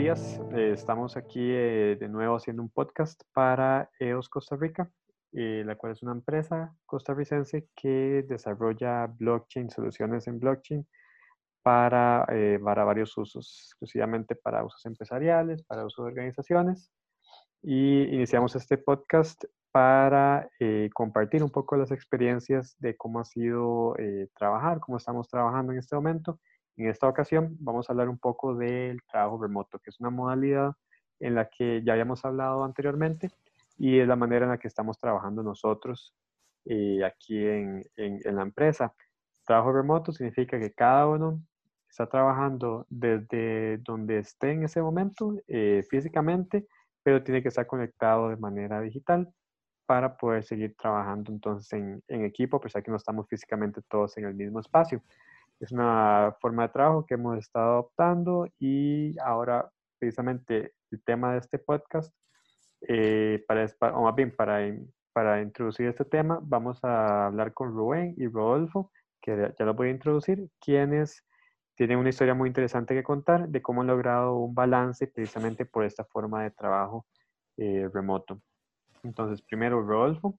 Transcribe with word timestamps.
días. 0.00 0.40
Eh, 0.54 0.70
estamos 0.72 1.18
aquí 1.18 1.42
eh, 1.42 1.94
de 2.00 2.08
nuevo 2.08 2.36
haciendo 2.36 2.62
un 2.62 2.70
podcast 2.70 3.20
para 3.34 3.90
EOS 3.98 4.30
Costa 4.30 4.56
Rica, 4.56 4.90
eh, 5.32 5.62
la 5.66 5.76
cual 5.76 5.92
es 5.92 6.02
una 6.02 6.12
empresa 6.12 6.74
costarricense 6.86 7.68
que 7.76 8.24
desarrolla 8.26 9.08
blockchain, 9.08 9.68
soluciones 9.68 10.26
en 10.26 10.40
blockchain 10.40 10.88
para, 11.62 12.26
para 12.64 12.84
varios 12.84 13.14
usos, 13.18 13.66
exclusivamente 13.66 14.36
para 14.36 14.64
usos 14.64 14.86
empresariales, 14.86 15.62
para 15.64 15.84
usos 15.84 16.06
de 16.06 16.12
organizaciones. 16.12 16.90
Y 17.60 18.04
iniciamos 18.04 18.56
este 18.56 18.78
podcast 18.78 19.44
para 19.70 20.48
compartir 20.94 21.44
un 21.44 21.50
poco 21.50 21.76
las 21.76 21.90
experiencias 21.90 22.74
de 22.78 22.96
cómo 22.96 23.20
ha 23.20 23.24
sido 23.26 23.94
trabajar, 24.34 24.80
cómo 24.80 24.96
estamos 24.96 25.28
trabajando 25.28 25.72
en 25.72 25.78
este 25.78 25.94
momento 25.94 26.40
en 26.80 26.88
esta 26.88 27.08
ocasión 27.08 27.56
vamos 27.60 27.88
a 27.88 27.92
hablar 27.92 28.08
un 28.08 28.18
poco 28.18 28.54
del 28.54 29.02
trabajo 29.04 29.42
remoto, 29.42 29.78
que 29.78 29.90
es 29.90 30.00
una 30.00 30.10
modalidad 30.10 30.72
en 31.18 31.34
la 31.34 31.48
que 31.48 31.82
ya 31.84 31.92
habíamos 31.92 32.24
hablado 32.24 32.64
anteriormente 32.64 33.30
y 33.78 33.98
es 33.98 34.08
la 34.08 34.16
manera 34.16 34.44
en 34.46 34.50
la 34.52 34.58
que 34.58 34.68
estamos 34.68 34.98
trabajando 34.98 35.42
nosotros 35.42 36.14
eh, 36.64 37.04
aquí 37.04 37.46
en, 37.46 37.84
la 37.96 38.42
empresa. 38.42 38.94
Trabajo 39.44 39.72
remoto 39.72 40.12
significa 40.12 40.58
que 40.58 40.72
cada 40.72 41.06
uno 41.06 41.42
está 41.88 42.06
trabajando 42.06 42.86
desde 42.88 43.78
donde 43.78 44.18
esté 44.18 44.52
en 44.52 44.64
ese 44.64 44.80
momento 44.80 45.34
eh, 45.48 45.82
físicamente, 45.88 46.66
pero 47.02 47.22
tiene 47.22 47.42
que 47.42 47.48
estar 47.48 47.66
conectado 47.66 48.28
de 48.28 48.36
manera 48.36 48.80
digital 48.80 49.32
para 49.86 50.16
poder 50.16 50.44
seguir 50.44 50.76
trabajando 50.76 51.32
entonces 51.32 51.72
en, 51.72 52.24
equipo, 52.24 52.58
a 52.58 52.60
pesar 52.60 52.86
no 52.86 52.96
estamos 52.96 53.26
físicamente 53.28 53.80
todos 53.88 54.16
en 54.18 54.26
el 54.26 54.34
mismo 54.34 54.60
espacio. 54.60 55.02
Es 55.60 55.72
una 55.72 56.34
forma 56.40 56.62
de 56.62 56.72
trabajo 56.72 57.04
que 57.04 57.14
hemos 57.14 57.38
estado 57.38 57.72
adoptando 57.72 58.48
y 58.58 59.14
ahora 59.20 59.70
precisamente 59.98 60.72
el 60.90 61.02
tema 61.04 61.32
de 61.32 61.38
este 61.38 61.58
podcast, 61.58 62.14
eh, 62.88 63.44
para, 63.46 63.66
o 63.94 64.04
más 64.04 64.14
bien 64.14 64.34
para, 64.34 64.60
para 65.12 65.42
introducir 65.42 65.86
este 65.86 66.06
tema, 66.06 66.40
vamos 66.42 66.82
a 66.82 67.26
hablar 67.26 67.52
con 67.52 67.74
Rubén 67.74 68.14
y 68.16 68.26
Rodolfo, 68.26 68.90
que 69.20 69.52
ya 69.58 69.64
lo 69.66 69.74
voy 69.74 69.88
a 69.88 69.92
introducir, 69.92 70.48
quienes 70.58 71.22
tienen 71.74 71.98
una 71.98 72.08
historia 72.08 72.34
muy 72.34 72.48
interesante 72.48 72.94
que 72.94 73.02
contar 73.02 73.48
de 73.48 73.60
cómo 73.60 73.82
han 73.82 73.86
logrado 73.86 74.36
un 74.36 74.54
balance 74.54 75.06
precisamente 75.06 75.66
por 75.66 75.84
esta 75.84 76.04
forma 76.04 76.42
de 76.42 76.50
trabajo 76.52 77.06
eh, 77.58 77.88
remoto. 77.92 78.40
Entonces, 79.02 79.42
primero 79.42 79.82
Rodolfo, 79.82 80.38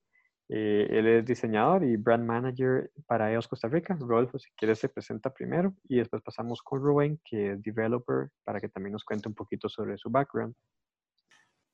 eh, 0.53 0.85
él 0.89 1.07
es 1.07 1.25
diseñador 1.25 1.85
y 1.85 1.95
brand 1.95 2.25
manager 2.25 2.91
para 3.07 3.31
EOS 3.31 3.47
Costa 3.47 3.69
Rica. 3.69 3.95
Rodolfo, 3.97 4.37
si 4.37 4.51
quieres, 4.57 4.79
se 4.79 4.89
presenta 4.89 5.33
primero 5.33 5.73
y 5.87 5.99
después 5.99 6.21
pasamos 6.21 6.61
con 6.61 6.81
Rubén, 6.81 7.21
que 7.23 7.53
es 7.53 7.63
developer, 7.63 8.27
para 8.43 8.59
que 8.59 8.67
también 8.67 8.91
nos 8.91 9.05
cuente 9.05 9.29
un 9.29 9.33
poquito 9.33 9.69
sobre 9.69 9.97
su 9.97 10.09
background. 10.09 10.53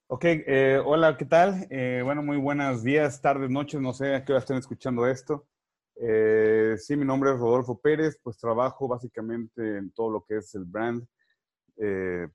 Ok, 0.10 0.26
eh, 0.26 0.80
hola, 0.86 1.18
¿qué 1.18 1.26
tal? 1.26 1.66
Eh, 1.72 2.04
bueno, 2.06 2.22
muy 2.22 2.38
buenos 2.38 2.84
días, 2.84 3.20
tardes, 3.20 3.50
noches, 3.50 3.82
no 3.82 3.94
sé 3.94 4.14
a 4.14 4.24
qué 4.24 4.32
hora 4.32 4.42
estén 4.42 4.58
escuchando 4.58 5.08
esto. 5.08 5.48
sí, 5.96 6.96
mi 6.96 7.04
nombre 7.04 7.32
es 7.32 7.40
Rodolfo 7.40 7.82
Pérez, 7.82 8.20
pues 8.22 8.38
trabajo 8.38 8.88
básicamente 8.88 9.80
en 9.80 9.92
todo 9.92 10.12
lo 10.12 10.24
que 10.24 10.38
es 10.38 10.54
el 10.54 10.66
brand 10.66 11.04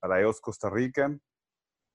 para 0.01 0.21
EOS 0.21 0.41
Costa 0.41 0.69
Rica. 0.69 1.17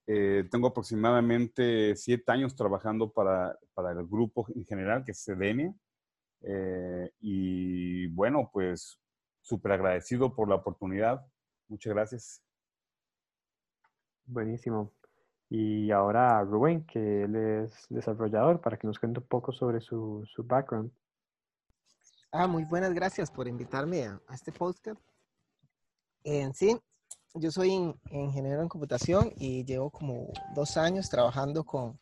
Eh, 0.10 0.48
tengo 0.50 0.68
aproximadamente 0.68 1.94
siete 1.98 2.32
años 2.32 2.56
trabajando 2.56 3.12
para, 3.12 3.60
para, 3.74 3.92
el 3.92 4.08
grupo 4.08 4.48
en 4.56 4.64
general, 4.64 5.04
que 5.04 5.12
es 5.12 5.20
Sedenia. 5.20 5.74
Eh, 6.42 7.12
y 7.20 8.08
bueno, 8.08 8.50
pues 8.54 9.02
súper 9.42 9.74
agradecido 9.74 10.34
por 10.34 10.48
la 10.48 10.56
oportunidad. 10.56 11.26
Muchas 11.68 11.94
gracias. 11.94 12.42
Buenísimo. 14.26 14.94
Y 15.50 15.92
ahora 15.92 16.42
Rubén, 16.44 16.86
que 16.86 17.24
él 17.24 17.36
es 17.36 17.86
desarrollador, 17.90 18.62
para 18.62 18.78
que 18.78 18.88
nos 18.88 19.00
cuente 19.00 19.20
un 19.20 19.28
poco 19.28 19.52
sobre 19.52 19.82
su, 19.82 20.26
su 20.26 20.44
background. 20.44 20.92
Ah, 22.32 22.48
muy 22.48 22.64
buenas 22.64 22.94
gracias 22.94 23.30
por 23.30 23.48
invitarme 23.48 24.06
a, 24.06 24.22
a 24.28 24.36
este 24.36 24.54
podcast. 24.54 25.02
En 26.24 26.54
sí, 26.54 26.78
yo 27.34 27.52
soy 27.52 27.94
ingeniero 28.10 28.62
en 28.62 28.70
computación 28.70 29.32
y 29.36 29.64
llevo 29.66 29.90
como 29.90 30.28
dos 30.56 30.78
años 30.78 31.10
trabajando 31.10 31.64
con 31.64 32.00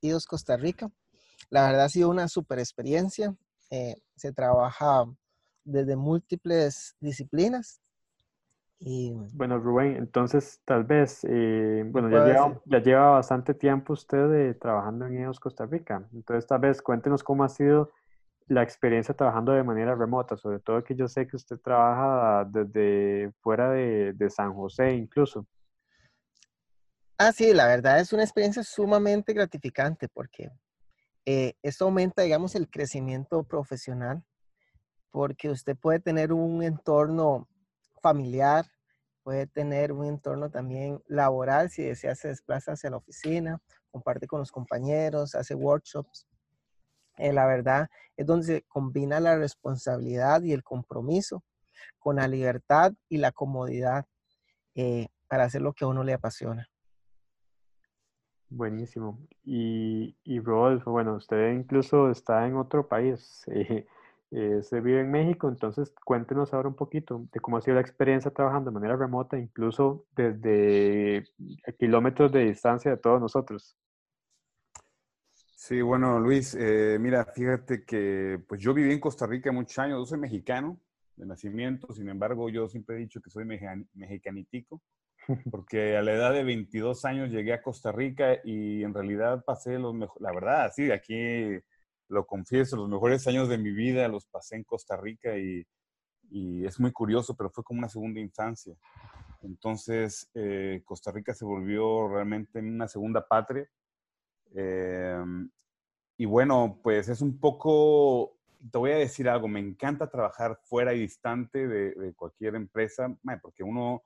IDOS 0.00 0.26
Costa 0.26 0.56
Rica. 0.56 0.90
La 1.50 1.66
verdad 1.66 1.84
ha 1.84 1.88
sido 1.88 2.10
una 2.10 2.28
super 2.28 2.58
experiencia. 2.58 3.34
Eh, 3.70 3.96
se 4.16 4.32
trabaja 4.32 5.04
desde 5.64 5.96
múltiples 5.96 6.96
disciplinas. 7.00 7.80
Y, 8.80 9.12
bueno, 9.34 9.58
Rubén, 9.58 9.96
entonces 9.96 10.60
tal 10.64 10.84
vez, 10.84 11.24
eh, 11.28 11.82
bueno, 11.86 12.08
ya 12.10 12.24
lleva, 12.24 12.62
ya 12.64 12.78
lleva, 12.78 13.10
bastante 13.10 13.52
tiempo 13.52 13.92
usted 13.92 14.32
eh, 14.34 14.54
trabajando 14.54 15.06
en 15.06 15.18
IDOS 15.18 15.40
Costa 15.40 15.66
Rica. 15.66 16.08
Entonces 16.12 16.46
tal 16.46 16.60
vez 16.60 16.80
cuéntenos 16.80 17.24
cómo 17.24 17.42
ha 17.42 17.48
sido 17.48 17.90
la 18.48 18.62
experiencia 18.62 19.14
trabajando 19.14 19.52
de 19.52 19.62
manera 19.62 19.94
remota, 19.94 20.36
sobre 20.36 20.58
todo 20.58 20.82
que 20.82 20.94
yo 20.94 21.06
sé 21.06 21.26
que 21.26 21.36
usted 21.36 21.58
trabaja 21.58 22.44
desde 22.50 23.32
fuera 23.40 23.70
de, 23.70 24.30
San 24.30 24.54
José 24.54 24.94
incluso. 24.94 25.46
Ah, 27.18 27.32
sí, 27.32 27.52
la 27.52 27.66
verdad 27.66 28.00
es 28.00 28.12
una 28.12 28.22
experiencia 28.22 28.62
sumamente 28.62 29.32
gratificante 29.32 30.08
porque 30.08 30.50
eh, 31.26 31.54
esto 31.62 31.84
aumenta, 31.84 32.22
digamos, 32.22 32.54
el 32.54 32.70
crecimiento 32.70 33.42
profesional, 33.42 34.24
porque 35.10 35.50
usted 35.50 35.76
puede 35.76 36.00
tener 36.00 36.32
un 36.32 36.62
entorno 36.62 37.48
familiar, 38.00 38.66
puede 39.22 39.46
tener 39.46 39.92
un 39.92 40.06
entorno 40.06 40.48
también 40.48 41.02
laboral, 41.06 41.70
si 41.70 41.82
desea 41.82 42.14
se 42.14 42.28
desplaza 42.28 42.72
hacia 42.72 42.90
la 42.90 42.96
oficina, 42.96 43.60
comparte 43.90 44.26
con 44.26 44.38
los 44.38 44.52
compañeros, 44.52 45.34
hace 45.34 45.54
workshops. 45.54 46.26
Eh, 47.18 47.32
la 47.32 47.46
verdad, 47.46 47.88
es 48.16 48.26
donde 48.26 48.46
se 48.46 48.62
combina 48.62 49.20
la 49.20 49.36
responsabilidad 49.36 50.42
y 50.42 50.52
el 50.52 50.62
compromiso 50.62 51.42
con 51.98 52.16
la 52.16 52.28
libertad 52.28 52.92
y 53.08 53.18
la 53.18 53.32
comodidad 53.32 54.06
eh, 54.74 55.08
para 55.28 55.44
hacer 55.44 55.62
lo 55.62 55.72
que 55.72 55.84
a 55.84 55.88
uno 55.88 56.04
le 56.04 56.14
apasiona. 56.14 56.68
Buenísimo. 58.50 59.18
Y, 59.44 60.16
y 60.24 60.40
Rodolfo, 60.40 60.90
bueno, 60.90 61.16
usted 61.16 61.52
incluso 61.52 62.10
está 62.10 62.46
en 62.46 62.56
otro 62.56 62.88
país, 62.88 63.44
eh, 64.30 64.62
se 64.62 64.80
vive 64.80 65.00
en 65.00 65.10
México, 65.10 65.48
entonces 65.48 65.94
cuéntenos 66.04 66.54
ahora 66.54 66.68
un 66.68 66.74
poquito 66.74 67.26
de 67.32 67.40
cómo 67.40 67.56
ha 67.56 67.60
sido 67.60 67.74
la 67.74 67.80
experiencia 67.82 68.30
trabajando 68.30 68.70
de 68.70 68.74
manera 68.74 68.96
remota, 68.96 69.38
incluso 69.38 70.06
desde 70.16 71.24
kilómetros 71.78 72.32
de 72.32 72.46
distancia 72.46 72.90
de 72.90 72.96
todos 72.96 73.20
nosotros. 73.20 73.76
Sí, 75.60 75.82
bueno, 75.82 76.20
Luis, 76.20 76.54
eh, 76.54 76.98
mira, 77.00 77.24
fíjate 77.34 77.84
que 77.84 78.40
pues 78.46 78.60
yo 78.60 78.72
viví 78.72 78.92
en 78.92 79.00
Costa 79.00 79.26
Rica 79.26 79.50
muchos 79.50 79.76
años, 79.80 79.98
yo 79.98 80.06
soy 80.06 80.20
mexicano 80.20 80.80
de 81.16 81.26
nacimiento, 81.26 81.92
sin 81.92 82.08
embargo, 82.08 82.48
yo 82.48 82.68
siempre 82.68 82.94
he 82.94 83.00
dicho 83.00 83.20
que 83.20 83.28
soy 83.28 83.44
mexicanitico, 83.44 84.80
porque 85.50 85.96
a 85.96 86.02
la 86.02 86.12
edad 86.12 86.32
de 86.32 86.44
22 86.44 87.04
años 87.04 87.30
llegué 87.30 87.54
a 87.54 87.60
Costa 87.60 87.90
Rica 87.90 88.38
y 88.44 88.84
en 88.84 88.94
realidad 88.94 89.42
pasé 89.44 89.80
los 89.80 89.94
mejores, 89.94 90.22
la 90.22 90.32
verdad, 90.32 90.72
sí, 90.72 90.92
aquí 90.92 91.58
lo 92.06 92.24
confieso, 92.24 92.76
los 92.76 92.88
mejores 92.88 93.26
años 93.26 93.48
de 93.48 93.58
mi 93.58 93.72
vida 93.72 94.06
los 94.06 94.26
pasé 94.26 94.54
en 94.54 94.62
Costa 94.62 94.96
Rica 94.96 95.36
y, 95.36 95.66
y 96.30 96.66
es 96.66 96.78
muy 96.78 96.92
curioso, 96.92 97.34
pero 97.36 97.50
fue 97.50 97.64
como 97.64 97.80
una 97.80 97.88
segunda 97.88 98.20
infancia. 98.20 98.76
Entonces, 99.42 100.30
eh, 100.34 100.82
Costa 100.84 101.10
Rica 101.10 101.34
se 101.34 101.44
volvió 101.44 102.06
realmente 102.06 102.60
una 102.60 102.86
segunda 102.86 103.26
patria 103.26 103.68
Em, 104.54 105.50
y 106.16 106.26
bueno, 106.26 106.80
pues 106.82 107.08
es 107.08 107.20
un 107.20 107.38
poco, 107.38 108.36
te 108.70 108.78
voy 108.78 108.92
a 108.92 108.96
decir 108.96 109.28
algo, 109.28 109.48
me 109.48 109.60
encanta 109.60 110.10
trabajar 110.10 110.58
fuera 110.64 110.94
y 110.94 111.00
distante 111.00 111.68
de, 111.68 112.14
cualquier 112.14 112.56
empresa, 112.56 113.14
porque 113.42 113.62
uno 113.62 114.02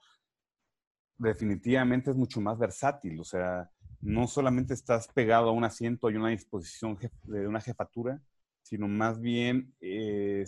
definitivamente 1.18 2.10
es 2.10 2.16
mucho 2.16 2.40
más 2.40 2.58
versátil, 2.58 3.18
o 3.20 3.24
sea, 3.24 3.70
no 4.00 4.26
solamente 4.26 4.74
estás 4.74 5.08
pegado 5.08 5.50
a 5.50 5.52
un 5.52 5.64
asiento 5.64 6.10
y 6.10 6.16
una 6.16 6.30
disposición 6.30 6.98
de 7.24 7.46
una 7.46 7.60
jefatura, 7.60 8.20
sino 8.62 8.88
más 8.88 9.20
bien 9.20 9.74
eh, 9.80 10.44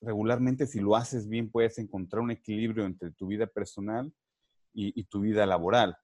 regularmente 0.00 0.66
si 0.66 0.80
lo 0.80 0.96
haces 0.96 1.28
bien 1.28 1.50
puedes 1.50 1.78
encontrar 1.78 2.22
un 2.22 2.32
equilibrio 2.32 2.84
entre 2.84 3.10
tu 3.12 3.28
vida 3.28 3.46
personal 3.46 4.12
y 4.78 5.04
tu 5.04 5.20
vida 5.20 5.46
laboral. 5.46 5.96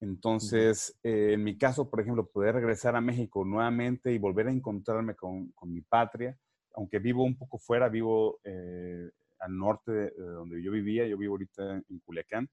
Entonces, 0.00 0.98
eh, 1.02 1.34
en 1.34 1.44
mi 1.44 1.58
caso, 1.58 1.90
por 1.90 2.00
ejemplo, 2.00 2.26
poder 2.26 2.54
regresar 2.54 2.96
a 2.96 3.02
México 3.02 3.44
nuevamente 3.44 4.12
y 4.12 4.18
volver 4.18 4.48
a 4.48 4.52
encontrarme 4.52 5.14
con, 5.14 5.52
mi 5.64 5.82
patria, 5.82 6.36
aunque 6.74 6.98
vivo 6.98 7.22
un 7.22 7.36
poco 7.36 7.58
fuera, 7.58 7.88
vivo 7.88 8.40
eh, 8.44 9.10
al 9.40 9.58
norte 9.58 9.92
de, 9.92 10.10
donde 10.16 10.62
yo 10.62 10.72
vivía, 10.72 11.06
yo 11.06 11.18
vivo 11.18 11.34
ahorita 11.34 11.82
en 11.88 11.98
Culiacán, 12.00 12.48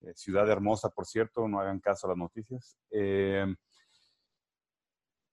eh, 0.00 0.12
ciudad 0.14 0.48
hermosa, 0.50 0.88
por 0.88 1.04
cierto, 1.06 1.46
no 1.46 1.60
hagan 1.60 1.80
caso 1.80 2.06
a 2.06 2.10
las 2.10 2.18
noticias. 2.18 2.78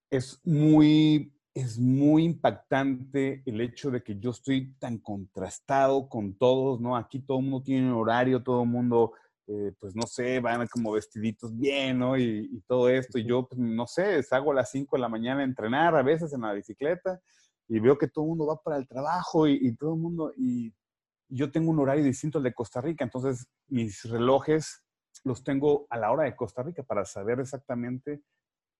es 0.10 0.40
muy 0.44 1.32
es 1.56 1.80
muy 1.80 2.26
impactante 2.26 3.42
el 3.46 3.62
hecho 3.62 3.90
de 3.90 4.04
que 4.04 4.20
yo 4.20 4.32
estoy 4.32 4.74
tan 4.74 4.98
contrastado 4.98 6.10
con 6.10 6.38
todos, 6.38 6.82
¿no? 6.82 6.98
Aquí 6.98 7.22
todo 7.22 7.40
el 7.40 7.46
mundo 7.46 7.64
tiene 7.64 7.88
un 7.88 7.98
horario, 7.98 8.44
todo 8.44 8.64
el 8.64 8.70
mundo 8.70 9.14
eh, 9.48 9.74
pues 9.80 9.96
no 9.96 10.08
sé, 10.08 10.40
van 10.40 10.68
como 10.68 10.92
vestiditos 10.92 11.56
bien, 11.56 12.00
¿no? 12.00 12.18
Y, 12.18 12.64
todo 12.68 12.90
esto. 12.90 13.20
Y 13.20 13.26
yo, 13.26 13.48
pues, 13.48 13.60
no 13.60 13.86
sé, 13.88 14.24
salgo 14.24 14.52
a 14.52 14.56
las 14.56 14.72
5 14.72 14.96
de 14.96 15.02
la 15.02 15.10
mañana 15.10 15.42
a 15.42 15.46
entrenar 15.46 15.96
a 15.96 16.02
veces 16.02 16.34
en 16.34 16.42
la 16.42 16.54
bicicleta 16.54 17.20
y 17.68 17.80
veo 17.80 17.98
que 17.98 18.08
todo 18.08 18.26
el 18.26 18.30
mundo 18.30 18.48
va 18.48 18.62
para 18.62 18.78
el 18.78 18.88
trabajo 18.88 19.48
y, 19.48 19.76
todo 19.76 19.94
el 19.94 20.00
mundo, 20.00 20.34
y 20.38 20.74
yo 21.30 21.52
tengo 21.52 21.72
un 21.72 21.80
horario 21.80 22.04
distinto 22.04 22.38
al 22.38 22.44
de 22.44 22.54
Costa 22.54 22.82
Rica, 22.82 23.04
entonces 23.04 23.48
mis 23.68 24.04
relojes 24.04 24.84
los 25.24 25.44
tengo 25.44 25.88
a 25.90 25.98
la 25.98 26.12
hora 26.12 26.24
de 26.24 26.36
Costa 26.36 26.62
Rica 26.62 26.84
para 26.84 27.06
saber 27.06 27.40
exactamente 27.40 28.22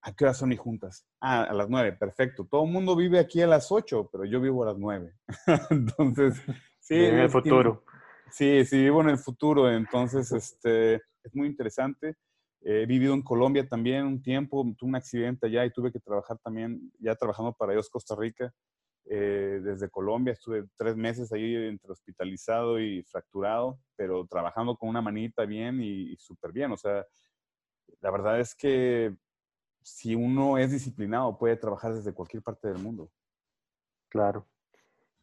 a 0.02 0.14
qué 0.14 0.26
hora 0.26 0.34
son 0.36 0.50
mis 0.50 0.60
juntas. 0.60 1.08
Ah, 1.20 1.44
a 1.44 1.54
las 1.54 1.68
9, 1.68 1.94
perfecto. 1.94 2.46
Todo 2.46 2.66
el 2.66 2.72
mundo 2.72 2.96
vive 2.96 3.18
aquí 3.18 3.42
a 3.42 3.48
las 3.48 3.72
8, 3.72 4.10
pero 4.12 4.26
yo 4.26 4.40
vivo 4.40 4.62
a 4.64 4.68
las 4.68 4.78
9. 4.78 5.16
entonces, 5.72 6.40
sí. 6.80 6.96
En 6.96 7.20
el 7.20 7.30
futuro. 7.30 7.84
Sí, 8.32 8.66
sí, 8.66 8.78
vivo 8.78 9.02
en 9.02 9.10
el 9.10 9.18
futuro, 9.18 9.72
entonces 9.72 10.32
este, 10.32 10.96
es 10.96 11.34
muy 11.34 11.48
interesante. 11.48 12.16
he 12.62 12.86
vivido 12.86 13.14
en 13.14 13.22
Colombia 13.22 13.68
también 13.68 14.06
un 14.06 14.22
tiempo, 14.22 14.66
tuve 14.78 14.90
un 14.90 14.96
accidente 14.96 15.48
allá 15.48 15.66
y 15.66 15.72
tuve 15.72 15.92
que 15.92 16.00
trabajar 16.00 16.38
también, 16.40 16.92
ya 17.00 17.16
trabajando 17.16 17.54
para 17.54 17.74
Dios 17.74 17.90
Costa 17.90 18.16
Rica, 18.16 18.54
eh, 19.06 19.62
desde 19.64 19.90
Colombia. 19.90 20.34
Estuve 20.34 20.66
tres 20.76 20.96
meses 20.96 21.32
ahí 21.32 21.56
entre 21.56 21.92
hospitalizado 21.92 22.80
y 22.80 23.04
fracturado, 23.04 23.80
pero 23.96 24.26
trabajando 24.28 24.76
con 24.76 24.90
una 24.90 25.02
manita 25.02 25.46
bien 25.46 25.82
y, 25.82 26.12
y 26.14 26.18
súper 26.18 26.52
bien. 26.52 26.72
O 26.72 26.78
sea, 26.78 27.06
la 28.02 28.12
verdad 28.12 28.40
es 28.40 28.56
que 28.56 29.16
si 29.84 30.16
uno 30.16 30.58
es 30.58 30.72
disciplinado, 30.72 31.38
puede 31.38 31.56
trabajar 31.58 31.94
desde 31.94 32.14
cualquier 32.14 32.42
parte 32.42 32.68
del 32.68 32.80
mundo. 32.80 33.12
Claro. 34.10 34.48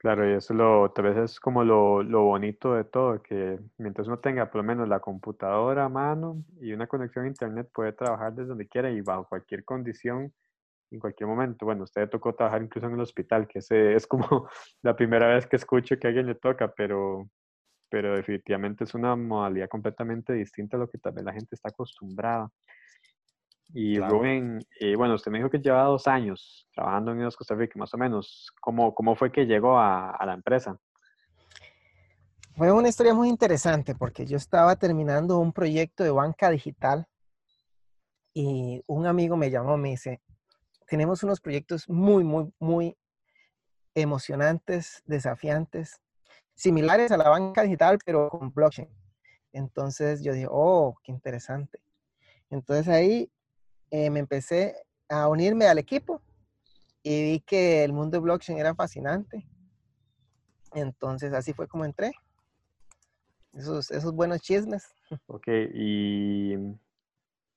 Claro, 0.02 0.28
y 0.28 0.32
eso 0.34 0.52
lo, 0.52 0.90
tal 0.90 1.04
vez 1.04 1.16
es 1.16 1.38
como 1.38 1.62
lo, 1.62 2.02
lo, 2.02 2.24
bonito 2.24 2.74
de 2.74 2.82
todo, 2.82 3.22
que 3.22 3.60
mientras 3.78 4.08
uno 4.08 4.18
tenga 4.18 4.50
por 4.50 4.56
lo 4.56 4.64
menos 4.64 4.88
la 4.88 4.98
computadora 4.98 5.84
a 5.84 5.88
mano 5.88 6.42
y 6.60 6.72
una 6.72 6.88
conexión 6.88 7.24
a 7.24 7.28
internet, 7.28 7.70
puede 7.72 7.92
trabajar 7.92 8.32
desde 8.34 8.48
donde 8.48 8.66
quiera 8.66 8.90
y 8.90 9.00
bajo 9.00 9.28
cualquier 9.28 9.64
condición, 9.64 10.32
en 10.90 11.00
cualquier 11.00 11.28
momento. 11.28 11.66
Bueno, 11.66 11.84
usted 11.84 12.02
le 12.02 12.08
tocó 12.08 12.34
trabajar 12.34 12.62
incluso 12.62 12.88
en 12.88 12.94
el 12.94 13.00
hospital, 13.02 13.46
que 13.48 13.60
ese 13.60 13.94
es 13.94 14.06
como 14.08 14.48
la 14.82 14.96
primera 14.96 15.28
vez 15.28 15.46
que 15.46 15.56
escucho 15.56 15.96
que 15.98 16.08
a 16.08 16.10
alguien 16.10 16.26
le 16.26 16.36
toca, 16.36 16.72
pero, 16.74 17.28
pero 17.90 18.16
definitivamente 18.16 18.84
es 18.84 18.94
una 18.94 19.16
modalidad 19.16 19.68
completamente 19.68 20.32
distinta 20.34 20.76
a 20.78 20.80
lo 20.80 20.90
que 20.90 20.98
tal 20.98 21.12
vez 21.14 21.24
la 21.24 21.32
gente 21.34 21.54
está 21.54 21.70
acostumbrada. 21.70 22.50
Y 23.74 23.98
Rubén, 23.98 24.58
eh, 24.80 24.96
bueno, 24.96 25.14
usted 25.14 25.30
me 25.30 25.38
dijo 25.38 25.48
que 25.48 25.58
lleva 25.58 25.84
dos 25.84 26.06
años 26.06 26.68
trabajando 26.74 27.10
en 27.10 27.16
Unidos 27.18 27.36
Costa 27.36 27.54
Rica, 27.54 27.78
más 27.78 27.94
o 27.94 27.98
menos. 27.98 28.52
¿Cómo, 28.60 28.94
cómo 28.94 29.16
fue 29.16 29.32
que 29.32 29.46
llegó 29.46 29.78
a, 29.78 30.10
a, 30.10 30.26
la 30.26 30.34
empresa? 30.34 30.78
Fue 32.54 32.70
una 32.70 32.88
historia 32.88 33.14
muy 33.14 33.30
interesante 33.30 33.94
porque 33.94 34.26
yo 34.26 34.36
estaba 34.36 34.76
terminando 34.76 35.38
un 35.38 35.52
proyecto 35.54 36.04
de 36.04 36.10
banca 36.10 36.50
digital 36.50 37.06
y 38.34 38.82
un 38.86 39.06
amigo 39.06 39.36
me 39.36 39.50
llamó, 39.50 39.78
me 39.78 39.90
dice, 39.90 40.20
tenemos 40.86 41.22
unos 41.22 41.40
proyectos 41.40 41.88
muy, 41.88 42.24
muy, 42.24 42.52
muy 42.58 42.96
emocionantes, 43.94 45.02
desafiantes, 45.06 46.00
similares 46.54 47.10
a 47.10 47.16
la 47.16 47.30
banca 47.30 47.62
digital, 47.62 47.98
pero 48.04 48.28
con 48.28 48.52
blockchain. 48.52 48.88
Entonces 49.52 50.22
yo 50.22 50.34
dije, 50.34 50.48
oh, 50.50 50.94
qué 51.02 51.12
interesante. 51.12 51.78
Entonces 52.50 52.88
ahí 52.88 53.30
eh, 53.92 54.08
me 54.08 54.20
empecé 54.20 54.74
a 55.10 55.28
unirme 55.28 55.66
al 55.66 55.78
equipo 55.78 56.22
y 57.02 57.22
vi 57.22 57.40
que 57.40 57.84
el 57.84 57.92
mundo 57.92 58.16
de 58.16 58.22
blockchain 58.22 58.58
era 58.58 58.74
fascinante. 58.74 59.46
Entonces 60.72 61.34
así 61.34 61.52
fue 61.52 61.68
como 61.68 61.84
entré. 61.84 62.12
Esos, 63.52 63.90
esos 63.90 64.14
buenos 64.14 64.40
chismes. 64.40 64.88
Ok, 65.26 65.46
y, 65.74 66.54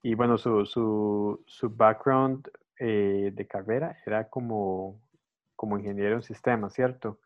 y 0.04 0.16
bueno, 0.16 0.38
su, 0.38 0.66
su, 0.66 1.42
su 1.48 1.70
background 1.70 2.46
eh, 2.80 3.32
de 3.34 3.48
carrera 3.48 3.98
era 4.06 4.30
como, 4.30 5.00
como 5.56 5.78
ingeniero 5.78 6.16
en 6.16 6.22
sistemas, 6.22 6.74
¿cierto? 6.74 7.18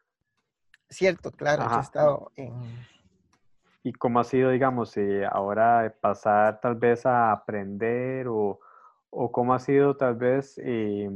Cierto, 0.88 1.32
claro, 1.32 1.64
he 1.76 1.82
estado 1.82 2.32
en... 2.36 2.54
¿Y 3.82 3.94
cómo 3.94 4.20
ha 4.20 4.24
sido, 4.24 4.52
digamos, 4.52 4.96
eh, 4.98 5.26
ahora 5.26 5.96
pasar 6.00 6.60
tal 6.62 6.76
vez 6.76 7.08
a 7.08 7.32
aprender 7.32 8.28
o, 8.28 8.60
o 9.10 9.32
cómo 9.32 9.54
ha 9.54 9.60
sido 9.60 9.98
tal 9.98 10.16
vez 10.16 10.60
eh, 10.64 11.10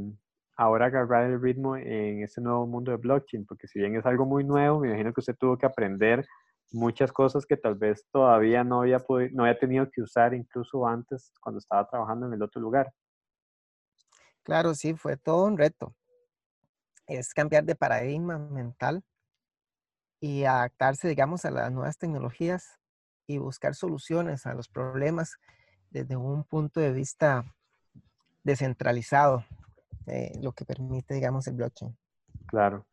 ahora 0.56 0.86
agarrar 0.86 1.30
el 1.30 1.40
ritmo 1.40 1.76
en 1.76 2.22
este 2.22 2.40
nuevo 2.40 2.66
mundo 2.66 2.90
de 2.90 2.98
blockchain, 2.98 3.46
porque 3.46 3.66
si 3.66 3.78
bien 3.78 3.96
es 3.96 4.06
algo 4.06 4.26
muy 4.26 4.44
nuevo, 4.44 4.80
me 4.80 4.88
imagino 4.88 5.12
que 5.12 5.20
usted 5.20 5.36
tuvo 5.36 5.56
que 5.56 5.66
aprender 5.66 6.26
muchas 6.72 7.12
cosas 7.12 7.46
que 7.46 7.56
tal 7.56 7.76
vez 7.76 8.06
todavía 8.10 8.64
no 8.64 8.82
había, 8.82 9.02
no 9.32 9.44
había 9.44 9.58
tenido 9.58 9.88
que 9.90 10.02
usar 10.02 10.34
incluso 10.34 10.86
antes 10.86 11.32
cuando 11.40 11.58
estaba 11.58 11.88
trabajando 11.88 12.26
en 12.26 12.34
el 12.34 12.42
otro 12.42 12.60
lugar. 12.60 12.92
Claro, 14.42 14.74
sí, 14.74 14.94
fue 14.94 15.16
todo 15.16 15.46
un 15.46 15.56
reto. 15.56 15.94
Es 17.06 17.32
cambiar 17.32 17.64
de 17.64 17.74
paradigma 17.74 18.38
mental 18.38 19.04
y 20.20 20.44
adaptarse, 20.44 21.08
digamos, 21.08 21.44
a 21.44 21.50
las 21.50 21.70
nuevas 21.70 21.98
tecnologías 21.98 22.78
y 23.26 23.38
buscar 23.38 23.74
soluciones 23.74 24.46
a 24.46 24.54
los 24.54 24.68
problemas 24.68 25.36
desde 25.90 26.16
un 26.16 26.44
punto 26.44 26.80
de 26.80 26.92
vista 26.92 27.44
descentralizado, 28.44 29.44
eh, 30.06 30.38
lo 30.42 30.52
que 30.52 30.64
permite, 30.64 31.14
digamos, 31.14 31.48
el 31.48 31.54
blockchain. 31.54 31.96
Claro. 32.46 32.86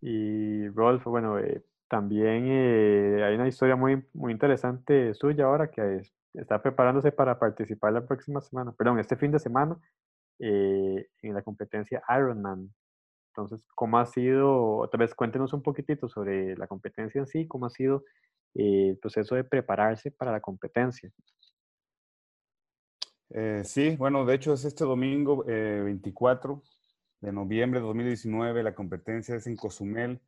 Y 0.00 0.68
Rolf, 0.68 1.04
bueno, 1.04 1.38
eh, 1.38 1.64
también 1.88 2.46
eh, 2.48 3.24
hay 3.24 3.36
una 3.36 3.48
historia 3.48 3.76
muy, 3.76 4.04
muy 4.12 4.32
interesante 4.32 5.14
suya 5.14 5.44
ahora 5.44 5.70
que 5.70 6.02
está 6.34 6.60
preparándose 6.60 7.12
para 7.12 7.38
participar 7.38 7.92
la 7.92 8.04
próxima 8.06 8.40
semana, 8.40 8.72
perdón, 8.72 8.98
este 8.98 9.16
fin 9.16 9.30
de 9.30 9.38
semana 9.38 9.78
en 10.40 11.32
la 11.32 11.42
competencia 11.42 12.02
Ironman. 12.08 12.68
Entonces, 13.28 13.64
¿cómo 13.74 13.98
ha 13.98 14.06
sido? 14.06 14.78
Otra 14.78 14.98
vez 14.98 15.14
cuéntenos 15.14 15.52
un 15.52 15.62
poquitito 15.62 16.08
sobre 16.08 16.56
la 16.56 16.66
competencia 16.66 17.20
en 17.20 17.26
sí, 17.28 17.46
cómo 17.46 17.66
ha 17.66 17.70
sido 17.70 18.04
el 18.54 18.98
proceso 18.98 19.36
de 19.36 19.44
prepararse 19.44 20.10
para 20.10 20.32
la 20.32 20.40
competencia. 20.40 21.10
Eh, 23.36 23.62
sí, 23.64 23.96
bueno, 23.96 24.24
de 24.24 24.36
hecho 24.36 24.52
es 24.52 24.64
este 24.64 24.84
domingo 24.84 25.42
24 25.44 26.62
eh, 26.62 26.68
de 27.20 27.32
noviembre 27.32 27.80
de 27.80 27.86
2019, 27.86 28.62
la 28.62 28.76
competencia 28.76 29.34
es 29.34 29.48
en 29.48 29.56
Cozumel. 29.56 30.20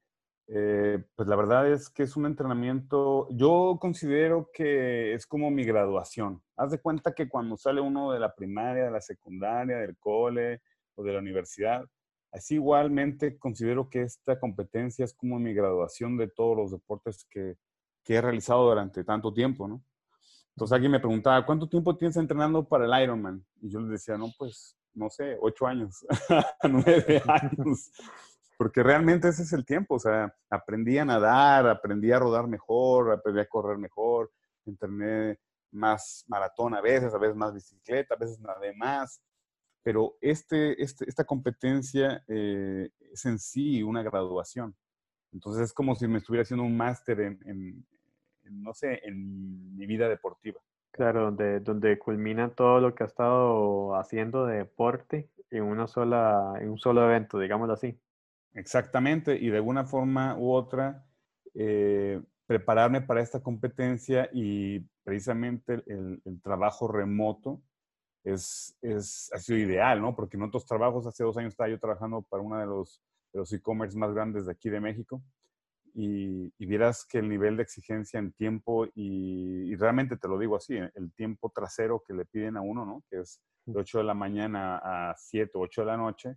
Eh, 0.49 1.05
pues 1.15 1.29
la 1.29 1.37
verdad 1.37 1.71
es 1.71 1.89
que 1.89 2.03
es 2.03 2.17
un 2.17 2.27
entrenamiento, 2.27 3.29
yo 3.31 3.79
considero 3.81 4.51
que 4.53 5.15
es 5.15 5.25
como 5.25 5.53
mi 5.53 5.65
graduación. 5.65 6.43
Haz 6.57 6.73
de 6.73 6.81
cuenta 6.81 7.15
que 7.15 7.29
cuando 7.29 7.57
sale 7.57 7.81
uno 7.81 8.11
de 8.11 8.19
la 8.19 8.35
primaria, 8.35 8.87
de 8.87 8.91
la 8.91 9.01
secundaria, 9.01 9.79
del 9.79 9.97
cole 9.99 10.63
o 10.97 11.05
de 11.05 11.13
la 11.13 11.21
universidad, 11.21 11.85
así 12.33 12.55
igualmente 12.57 13.39
considero 13.39 13.89
que 13.89 14.03
esta 14.03 14.41
competencia 14.41 15.05
es 15.05 15.15
como 15.15 15.39
mi 15.39 15.55
graduación 15.55 16.17
de 16.17 16.29
todos 16.29 16.57
los 16.57 16.73
deportes 16.73 17.25
que, 17.31 17.55
que 18.03 18.15
he 18.17 18.21
realizado 18.21 18.69
durante 18.69 19.05
tanto 19.05 19.33
tiempo, 19.33 19.69
¿no? 19.69 19.83
Entonces 20.57 20.73
alguien 20.73 20.93
me 20.93 21.01
preguntaba, 21.01 21.45
¿cuánto 21.45 21.69
tiempo 21.69 21.95
tienes 21.99 22.17
entrenando 22.17 22.67
para 22.67 22.87
el 22.87 23.03
Ironman? 23.03 23.45
Y 23.61 23.69
yo 23.69 23.79
les 23.79 23.91
decía, 23.91 24.17
no, 24.17 24.33
pues, 24.39 24.75
no 24.95 25.11
sé, 25.11 25.37
ocho 25.39 25.67
años, 25.67 26.07
nueve 26.63 27.23
años. 27.29 27.91
Porque 28.57 28.83
realmente 28.83 29.29
ese 29.29 29.43
es 29.43 29.53
el 29.53 29.67
tiempo. 29.67 29.97
O 29.97 29.99
sea, 29.99 30.35
aprendí 30.49 30.97
a 30.97 31.05
nadar, 31.05 31.69
aprendí 31.69 32.11
a 32.11 32.19
rodar 32.19 32.49
mejor, 32.49 33.13
aprendí 33.13 33.43
a 33.43 33.47
correr 33.47 33.77
mejor, 33.77 34.33
entrené 34.65 35.39
más 35.73 36.25
maratón 36.27 36.75
a 36.75 36.81
veces, 36.81 37.13
a 37.13 37.19
veces 37.19 37.37
más 37.37 37.53
bicicleta, 37.53 38.15
a 38.15 38.19
veces 38.19 38.41
nadé 38.41 38.73
más. 38.75 39.21
Pero 39.83 40.17
este, 40.23 40.83
este 40.83 41.07
esta 41.07 41.25
competencia 41.25 42.25
eh, 42.29 42.89
es 43.13 43.27
en 43.27 43.39
sí 43.39 43.83
una 43.83 44.03
graduación. 44.03 44.75
Entonces 45.33 45.65
es 45.65 45.75
como 45.75 45.95
si 45.97 46.09
me 46.09 46.17
estuviera 46.17 46.45
haciendo 46.45 46.65
un 46.65 46.79
máster 46.79 47.21
en, 47.21 47.87
no 48.51 48.75
sé, 48.75 49.01
en 49.05 49.77
mi 49.77 49.87
vida 49.87 50.09
deportiva. 50.09 50.61
Claro, 50.91 51.25
donde, 51.25 51.61
donde 51.61 51.99
culmina 51.99 52.49
todo 52.55 52.81
lo 52.81 52.95
que 52.95 53.05
ha 53.05 53.07
estado 53.07 53.95
haciendo 53.97 54.47
de 54.47 54.59
deporte 54.59 55.31
en, 55.51 55.65
una 55.65 55.87
sola, 55.87 56.55
en 56.59 56.71
un 56.71 56.79
solo 56.79 57.05
evento, 57.05 57.39
digámoslo 57.39 57.75
así. 57.75 58.01
Exactamente, 58.55 59.37
y 59.37 59.51
de 59.51 59.57
alguna 59.57 59.85
forma 59.85 60.39
u 60.39 60.53
otra, 60.53 61.05
eh, 61.55 62.23
prepararme 62.47 63.03
para 63.03 63.21
esta 63.21 63.43
competencia 63.43 64.31
y 64.33 64.81
precisamente 65.05 65.83
el, 65.87 66.41
trabajo 66.43 66.89
remoto 66.89 67.61
es, 68.25 68.77
es, 68.81 69.31
ha 69.35 69.39
sido 69.39 69.59
ideal, 69.59 70.01
¿no? 70.01 70.17
Porque 70.17 70.39
en 70.39 70.45
otros 70.45 70.65
trabajos, 70.65 71.07
hace 71.07 71.25
dos 71.25 71.37
años 71.37 71.53
estaba 71.53 71.69
yo 71.69 71.79
trabajando 71.79 72.23
para 72.23 72.43
uno 72.43 72.59
de 72.59 72.67
los, 72.67 73.03
de 73.33 73.41
los 73.41 73.53
e-commerce 73.53 73.99
más 73.99 74.15
grandes 74.15 74.47
de 74.47 74.53
aquí 74.53 74.71
de 74.71 74.81
México 74.81 75.23
y, 75.99 76.67
vieras 76.67 77.07
que 77.09 77.19
el 77.19 77.29
nivel 77.29 77.57
de 77.57 77.63
exigencia 77.63 78.19
en 78.19 78.33
tiempo, 78.33 78.87
y, 78.95 79.75
realmente 79.77 80.17
te 80.17 80.29
lo 80.29 80.39
digo 80.39 80.57
así, 80.57 80.77
el 80.77 81.13
tiempo 81.15 81.51
trasero 81.55 82.03
que 82.07 82.15
le 82.15 82.27
piden 82.27 82.57
a 82.57 82.61
uno, 82.61 82.85
¿no? 82.85 83.03
Que 83.11 83.21
es 83.21 83.41
de 83.65 83.81
8 83.81 83.99
de 83.99 84.05
la 84.05 84.15
mañana 84.15 84.79
a 84.83 85.15
7 85.17 85.53
o 85.55 85.61
8 85.61 85.81
de 85.83 85.87
la 85.87 85.97
noche, 85.97 86.37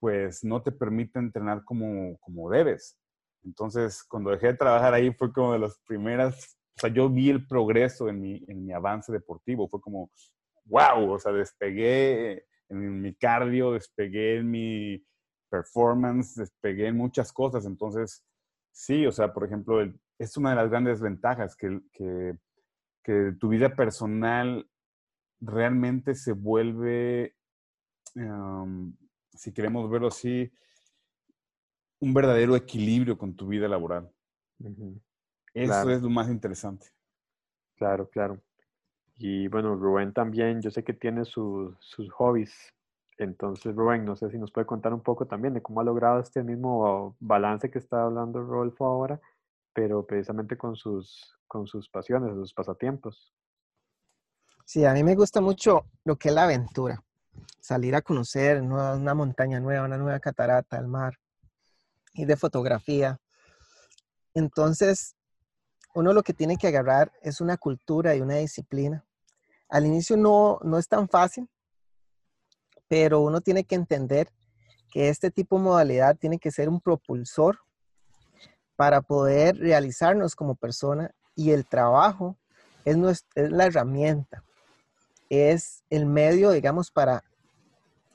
pues 0.00 0.42
no 0.44 0.62
te 0.62 0.72
permite 0.72 1.18
entrenar 1.18 1.64
como, 1.64 2.18
como 2.18 2.50
debes. 2.50 2.98
Entonces, 3.44 4.02
cuando 4.04 4.30
dejé 4.30 4.48
de 4.48 4.54
trabajar 4.54 4.94
ahí 4.94 5.12
fue 5.12 5.32
como 5.32 5.52
de 5.52 5.58
las 5.58 5.78
primeras 5.86 6.56
o 6.76 6.80
sea, 6.80 6.90
yo 6.90 7.08
vi 7.08 7.30
el 7.30 7.46
progreso 7.46 8.08
en 8.08 8.20
mi, 8.20 8.44
en 8.48 8.64
mi 8.64 8.72
avance 8.72 9.12
deportivo. 9.12 9.68
Fue 9.68 9.80
como, 9.80 10.10
wow, 10.64 11.12
o 11.12 11.18
sea, 11.18 11.32
despegué 11.32 12.46
en 12.68 13.00
mi 13.00 13.14
cardio, 13.14 13.72
despegué 13.72 14.38
en 14.38 14.50
mi 14.50 15.06
performance, 15.48 16.34
despegué 16.34 16.88
en 16.88 16.96
muchas 16.96 17.32
cosas. 17.32 17.64
Entonces, 17.64 18.24
sí, 18.74 19.06
o 19.06 19.12
sea, 19.12 19.32
por 19.32 19.44
ejemplo, 19.44 19.80
es 20.18 20.36
una 20.36 20.50
de 20.50 20.56
las 20.56 20.68
grandes 20.68 21.00
ventajas 21.00 21.56
que, 21.56 21.80
que, 21.92 22.36
que 23.02 23.32
tu 23.38 23.48
vida 23.48 23.74
personal 23.74 24.68
realmente 25.40 26.14
se 26.14 26.32
vuelve, 26.32 27.34
si 29.34 29.52
queremos 29.52 29.90
verlo 29.90 30.08
así, 30.08 30.50
un 32.00 32.12
verdadero 32.12 32.56
equilibrio 32.56 33.16
con 33.16 33.34
tu 33.34 33.46
vida 33.46 33.68
laboral. 33.68 34.10
Eso 35.54 35.90
es 35.90 36.02
lo 36.02 36.10
más 36.10 36.28
interesante. 36.28 36.88
Claro, 37.76 38.08
claro. 38.08 38.42
Y 39.16 39.46
bueno, 39.48 39.76
Rubén 39.76 40.12
también, 40.12 40.60
yo 40.60 40.70
sé 40.70 40.82
que 40.82 40.92
tiene 40.92 41.24
sus 41.24 41.76
hobbies. 42.12 42.74
Entonces, 43.16 43.74
Rubén, 43.74 44.04
no 44.04 44.16
sé 44.16 44.30
si 44.30 44.38
nos 44.38 44.50
puede 44.50 44.66
contar 44.66 44.92
un 44.92 45.02
poco 45.02 45.26
también 45.26 45.54
de 45.54 45.62
cómo 45.62 45.80
ha 45.80 45.84
logrado 45.84 46.20
este 46.20 46.42
mismo 46.42 47.16
balance 47.20 47.70
que 47.70 47.78
está 47.78 48.04
hablando 48.04 48.42
Rodolfo 48.42 48.86
ahora, 48.86 49.20
pero 49.72 50.04
precisamente 50.04 50.56
con 50.56 50.74
sus, 50.74 51.36
con 51.46 51.66
sus 51.66 51.88
pasiones, 51.88 52.34
sus 52.34 52.52
pasatiempos. 52.52 53.32
Sí, 54.64 54.84
a 54.84 54.92
mí 54.92 55.04
me 55.04 55.14
gusta 55.14 55.40
mucho 55.40 55.84
lo 56.04 56.16
que 56.16 56.30
es 56.30 56.34
la 56.34 56.44
aventura, 56.44 57.02
salir 57.60 57.94
a 57.94 58.02
conocer 58.02 58.60
una 58.62 59.14
montaña 59.14 59.60
nueva, 59.60 59.84
una 59.84 59.98
nueva 59.98 60.18
catarata, 60.18 60.78
el 60.78 60.88
mar, 60.88 61.18
y 62.14 62.24
de 62.24 62.36
fotografía. 62.36 63.20
Entonces, 64.32 65.16
uno 65.94 66.12
lo 66.12 66.22
que 66.22 66.34
tiene 66.34 66.56
que 66.56 66.68
agarrar 66.68 67.12
es 67.22 67.40
una 67.40 67.56
cultura 67.56 68.16
y 68.16 68.20
una 68.20 68.36
disciplina. 68.36 69.04
Al 69.68 69.86
inicio 69.86 70.16
no, 70.16 70.58
no 70.62 70.78
es 70.78 70.88
tan 70.88 71.08
fácil, 71.08 71.48
pero 72.88 73.20
uno 73.20 73.40
tiene 73.40 73.64
que 73.64 73.74
entender 73.74 74.28
que 74.90 75.08
este 75.08 75.30
tipo 75.30 75.56
de 75.58 75.64
modalidad 75.64 76.16
tiene 76.16 76.38
que 76.38 76.50
ser 76.50 76.68
un 76.68 76.80
propulsor 76.80 77.58
para 78.76 79.00
poder 79.00 79.56
realizarnos 79.56 80.34
como 80.34 80.54
persona 80.54 81.14
y 81.34 81.50
el 81.50 81.66
trabajo 81.66 82.36
es, 82.84 82.96
es 83.34 83.50
la 83.50 83.66
herramienta, 83.66 84.44
es 85.28 85.82
el 85.90 86.06
medio, 86.06 86.50
digamos, 86.50 86.90
para, 86.90 87.24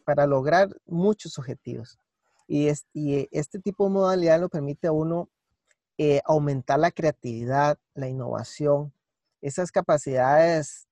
para 0.05 0.25
lograr 0.25 0.69
muchos 0.85 1.37
objetivos. 1.37 1.97
Y, 2.47 2.67
este 3.31 3.59
tipo 3.59 3.85
de 3.85 3.91
modalidad 3.91 4.39
lo 4.39 4.49
permite 4.49 4.87
a 4.87 4.91
uno 4.91 5.29
eh, 5.99 6.19
aumentar 6.25 6.79
la 6.79 6.89
creatividad, 6.89 7.77
la 7.93 8.07
innovación, 8.07 8.91
esas 9.41 9.71
capacidades 9.71 10.87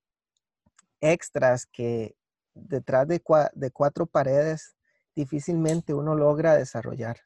extras 1.01 1.65
que 1.65 2.15
detrás 2.63 3.07
de, 3.07 3.21
de 3.53 3.71
cuatro 3.71 4.05
paredes 4.05 4.75
difícilmente 5.15 5.93
uno 5.93 6.15
logra 6.15 6.55
desarrollar. 6.55 7.17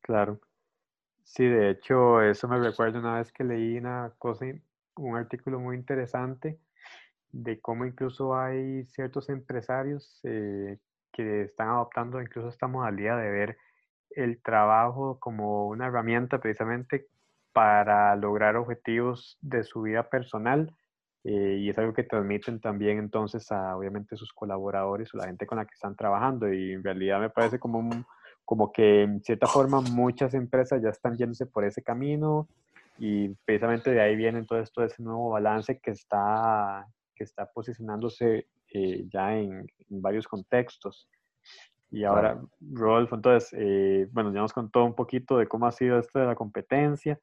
Claro. 0.00 0.40
Sí, 1.22 1.44
de 1.46 1.70
hecho, 1.70 2.20
eso 2.22 2.48
me 2.48 2.58
recuerda 2.58 2.98
una 2.98 3.18
vez 3.18 3.32
que 3.32 3.44
leí 3.44 3.78
una 3.78 4.12
cosa, 4.18 4.44
un 4.96 5.16
artículo 5.16 5.58
muy 5.58 5.76
interesante 5.76 6.60
de 7.32 7.60
cómo 7.60 7.84
incluso 7.84 8.36
hay 8.36 8.84
ciertos 8.86 9.28
empresarios 9.28 10.20
eh, 10.22 10.78
que 11.12 11.42
están 11.42 11.68
adoptando 11.68 12.20
incluso 12.20 12.48
esta 12.48 12.68
modalidad 12.68 13.18
de 13.18 13.30
ver 13.30 13.58
el 14.10 14.40
trabajo 14.40 15.18
como 15.18 15.68
una 15.68 15.86
herramienta 15.88 16.38
precisamente 16.38 17.08
para 17.52 18.14
lograr 18.16 18.56
objetivos 18.56 19.38
de 19.40 19.64
su 19.64 19.82
vida 19.82 20.08
personal 20.08 20.72
eh, 21.24 21.56
y 21.58 21.70
es 21.70 21.78
algo 21.78 21.94
que 21.94 22.02
transmiten 22.02 22.60
también 22.60 22.98
entonces 22.98 23.50
a 23.50 23.76
obviamente 23.76 24.14
sus 24.14 24.32
colaboradores 24.34 25.12
o 25.14 25.16
la 25.16 25.26
gente 25.26 25.46
con 25.46 25.56
la 25.56 25.64
que 25.64 25.72
están 25.72 25.96
trabajando 25.96 26.52
y 26.52 26.72
en 26.72 26.84
realidad 26.84 27.18
me 27.18 27.30
parece 27.30 27.58
como, 27.58 27.88
como 28.44 28.70
que 28.70 29.02
en 29.02 29.22
cierta 29.22 29.46
forma 29.46 29.80
muchas 29.80 30.34
empresas 30.34 30.82
ya 30.82 30.90
están 30.90 31.16
yéndose 31.16 31.46
por 31.46 31.64
ese 31.64 31.82
camino 31.82 32.46
y 32.98 33.30
precisamente 33.44 33.90
de 33.90 34.00
ahí 34.02 34.16
viene 34.16 34.44
todo 34.44 34.60
esto, 34.60 34.84
ese 34.84 35.02
nuevo 35.02 35.30
balance 35.30 35.80
que 35.80 35.92
está, 35.92 36.86
que 37.14 37.24
está 37.24 37.46
posicionándose 37.46 38.46
eh, 38.72 39.06
ya 39.08 39.36
en, 39.36 39.66
varios 39.88 40.28
contextos. 40.28 41.08
Y 41.90 42.04
ahora, 42.04 42.40
Rodolfo, 42.60 43.14
entonces, 43.14 43.54
eh, 43.56 44.08
bueno, 44.10 44.32
ya 44.32 44.40
nos 44.40 44.52
contó 44.52 44.84
un 44.84 44.94
poquito 44.94 45.38
de 45.38 45.46
cómo 45.46 45.66
ha 45.66 45.72
sido 45.72 45.98
esto 45.98 46.18
de 46.18 46.26
la 46.26 46.34
competencia, 46.34 47.20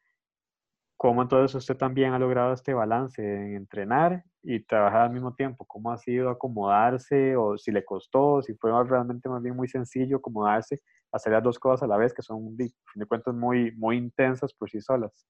cómo 1.02 1.24
entonces 1.24 1.56
usted 1.56 1.76
también 1.76 2.14
ha 2.14 2.20
logrado 2.20 2.54
este 2.54 2.76
balance 2.76 3.24
en 3.24 3.56
entrenar 3.56 4.24
y 4.44 4.60
trabajar 4.60 5.02
al 5.02 5.12
mismo 5.12 5.34
tiempo, 5.34 5.66
cómo 5.66 5.92
ha 5.92 5.98
sido 5.98 6.30
acomodarse 6.30 7.36
o 7.36 7.58
si 7.58 7.72
le 7.72 7.84
costó, 7.84 8.44
si 8.44 8.54
fue 8.54 8.72
realmente 8.84 9.28
más 9.28 9.42
bien 9.42 9.56
muy 9.56 9.68
sencillo 9.68 10.18
acomodarse, 10.18 10.80
hacer 11.12 11.34
las 11.34 11.42
dos 11.42 11.58
cosas 11.58 11.82
a 11.82 11.88
la 11.88 11.98
vez, 11.98 12.14
que 12.14 12.22
son, 12.22 12.56
de, 12.56 12.72
de 12.94 13.06
cuentas, 13.08 13.34
muy, 13.34 13.72
muy 13.78 13.98
intensas 13.98 14.54
por 14.54 14.70
sí 14.70 14.80
solas. 14.80 15.26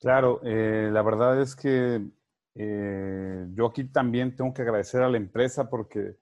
Claro, 0.00 0.40
eh, 0.42 0.90
la 0.92 1.02
verdad 1.02 1.40
es 1.40 1.54
que 1.54 2.10
eh, 2.56 3.46
yo 3.54 3.66
aquí 3.66 3.84
también 3.84 4.34
tengo 4.34 4.52
que 4.52 4.62
agradecer 4.62 5.00
a 5.02 5.08
la 5.08 5.16
empresa 5.16 5.70
porque 5.70 6.16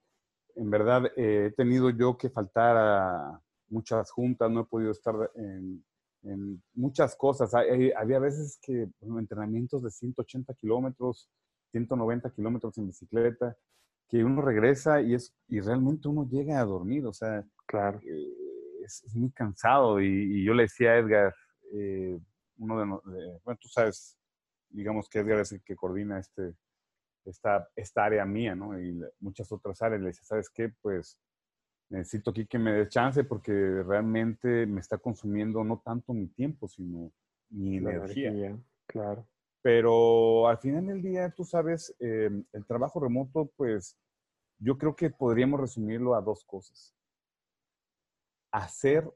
en 0.55 0.69
verdad 0.69 1.07
eh, 1.17 1.47
he 1.47 1.51
tenido 1.53 1.89
yo 1.89 2.15
que 2.15 2.29
faltar 2.29 2.77
a 2.77 3.41
muchas 3.69 4.11
juntas, 4.11 4.51
no 4.51 4.61
he 4.61 4.65
podido 4.65 4.91
estar 4.91 5.15
en, 5.33 5.83
muchas 6.73 7.15
cosas. 7.15 7.53
había 7.53 8.19
veces 8.19 8.59
que 8.61 8.89
entrenamientos 9.01 9.83
de 9.83 9.91
180 9.91 10.53
kilómetros, 10.55 11.29
190 11.71 12.29
kilómetros 12.31 12.77
en 12.77 12.87
bicicleta, 12.87 13.55
que 14.07 14.23
uno 14.23 14.41
regresa 14.41 15.01
y, 15.01 15.13
es, 15.13 15.35
y 15.47 15.59
realmente 15.59 16.07
uno 16.07 16.27
llega 16.27 16.59
a 16.59 16.65
dormir, 16.65 17.05
o 17.05 17.13
sea, 17.13 17.45
claro. 17.65 17.99
Eh, 18.03 18.49
es, 18.83 19.15
muy 19.15 19.31
cansado. 19.31 20.01
Y, 20.01 20.43
yo 20.43 20.53
le 20.53 20.63
decía 20.63 20.91
a 20.91 20.97
Edgar, 20.97 21.35
uno 22.57 22.79
de, 22.79 23.39
bueno, 23.43 23.59
tú 23.61 23.69
sabes, 23.69 24.17
digamos 24.69 25.07
que 25.09 25.19
Edgar 25.19 25.39
es 25.39 25.51
el 25.51 25.61
que 25.63 25.75
coordina 25.75 26.19
este, 26.19 26.55
esta, 27.25 27.69
esta 27.75 28.05
área 28.05 28.25
mía, 28.25 28.55
¿no? 28.55 28.79
Y 28.79 28.99
muchas 29.19 29.51
otras 29.51 29.81
áreas. 29.81 30.01
Le 30.01 30.07
decía, 30.07 30.23
¿sabes 30.23 30.49
qué? 30.49 30.73
Pues 30.81 31.17
necesito 31.89 32.31
aquí 32.31 32.45
que 32.45 32.59
me 32.59 32.71
des 32.71 32.89
chance 32.89 33.23
porque 33.23 33.83
realmente 33.83 34.65
me 34.65 34.79
está 34.79 34.97
consumiendo 34.97 35.63
no 35.63 35.79
tanto 35.79 36.13
mi 36.13 36.27
tiempo, 36.27 36.67
sino 36.67 37.11
mi 37.49 37.77
energía. 37.77 38.57
Claro. 38.85 39.27
Pero 39.61 40.47
al 40.47 40.57
final 40.59 40.85
del 40.87 41.01
día, 41.01 41.29
tú 41.31 41.43
sabes, 41.43 41.93
em, 41.99 42.45
el 42.53 42.65
trabajo 42.65 42.99
remoto, 42.99 43.51
pues 43.57 43.97
yo 44.59 44.77
creo 44.77 44.95
que 44.95 45.09
podríamos 45.09 45.59
resumirlo 45.59 46.15
a 46.15 46.21
dos 46.21 46.43
cosas. 46.45 46.95
Hacer 48.51 49.11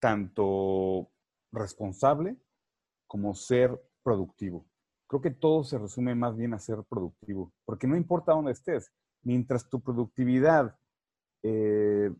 tanto 0.00 1.10
responsable 1.52 2.36
como 3.06 3.34
ser 3.34 3.80
productivo. 4.02 4.66
Creo 5.08 5.20
que 5.20 5.30
todo 5.30 5.62
se 5.62 5.78
resume 5.78 6.14
más 6.14 6.36
bien 6.36 6.52
a 6.52 6.58
ser 6.58 6.82
productivo, 6.88 7.52
porque 7.64 7.86
no 7.86 7.96
importa 7.96 8.32
dónde 8.32 8.52
estés, 8.52 8.92
mientras 9.22 9.68
tu 9.68 9.80
productividad 9.80 10.76
eh, 11.48 12.10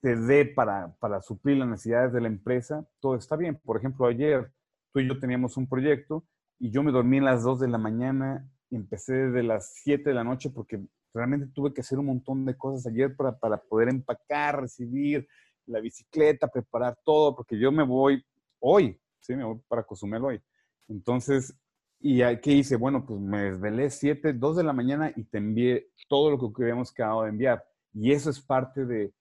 te 0.00 0.16
dé 0.16 0.44
para, 0.44 0.94
para 1.00 1.20
suplir 1.22 1.56
las 1.56 1.68
necesidades 1.68 2.12
de 2.12 2.20
la 2.20 2.28
empresa, 2.28 2.86
todo 3.00 3.16
está 3.16 3.36
bien. 3.36 3.60
Por 3.64 3.76
ejemplo, 3.76 4.06
ayer 4.06 4.52
tú 4.92 5.00
y 5.00 5.08
yo 5.08 5.18
teníamos 5.18 5.56
un 5.56 5.66
proyecto 5.68 6.24
y 6.58 6.70
yo 6.70 6.82
me 6.82 6.92
dormí 6.92 7.18
a 7.18 7.22
las 7.22 7.42
2 7.42 7.60
de 7.60 7.68
la 7.68 7.78
mañana 7.78 8.48
y 8.70 8.76
empecé 8.76 9.14
desde 9.14 9.42
las 9.42 9.74
7 9.82 10.10
de 10.10 10.14
la 10.14 10.22
noche 10.22 10.50
porque 10.50 10.80
realmente 11.12 11.48
tuve 11.52 11.72
que 11.72 11.80
hacer 11.80 11.98
un 11.98 12.06
montón 12.06 12.44
de 12.44 12.56
cosas 12.56 12.86
ayer 12.86 13.16
para, 13.16 13.36
para 13.38 13.56
poder 13.56 13.88
empacar, 13.88 14.60
recibir 14.60 15.26
la 15.66 15.80
bicicleta, 15.80 16.48
preparar 16.48 16.98
todo, 17.04 17.34
porque 17.34 17.58
yo 17.58 17.72
me 17.72 17.82
voy 17.82 18.24
hoy, 18.60 19.00
sí, 19.20 19.34
me 19.34 19.44
voy 19.44 19.60
para 19.66 19.84
Cozumel 19.84 20.24
hoy. 20.24 20.42
Entonces, 20.88 21.56
¿y 21.98 22.20
qué 22.38 22.52
hice? 22.52 22.76
Bueno, 22.76 23.04
pues 23.06 23.18
me 23.20 23.44
desvelé 23.44 23.90
7, 23.90 24.34
2 24.34 24.56
de 24.56 24.64
la 24.64 24.72
mañana 24.72 25.12
y 25.16 25.24
te 25.24 25.38
envié 25.38 25.88
todo 26.08 26.30
lo 26.30 26.52
que 26.52 26.62
habíamos 26.62 26.92
quedado 26.92 27.22
de 27.22 27.30
enviar. 27.30 27.64
Y 27.94 28.12
eso 28.12 28.30
es 28.30 28.40
parte 28.40 28.84
de, 28.84 29.12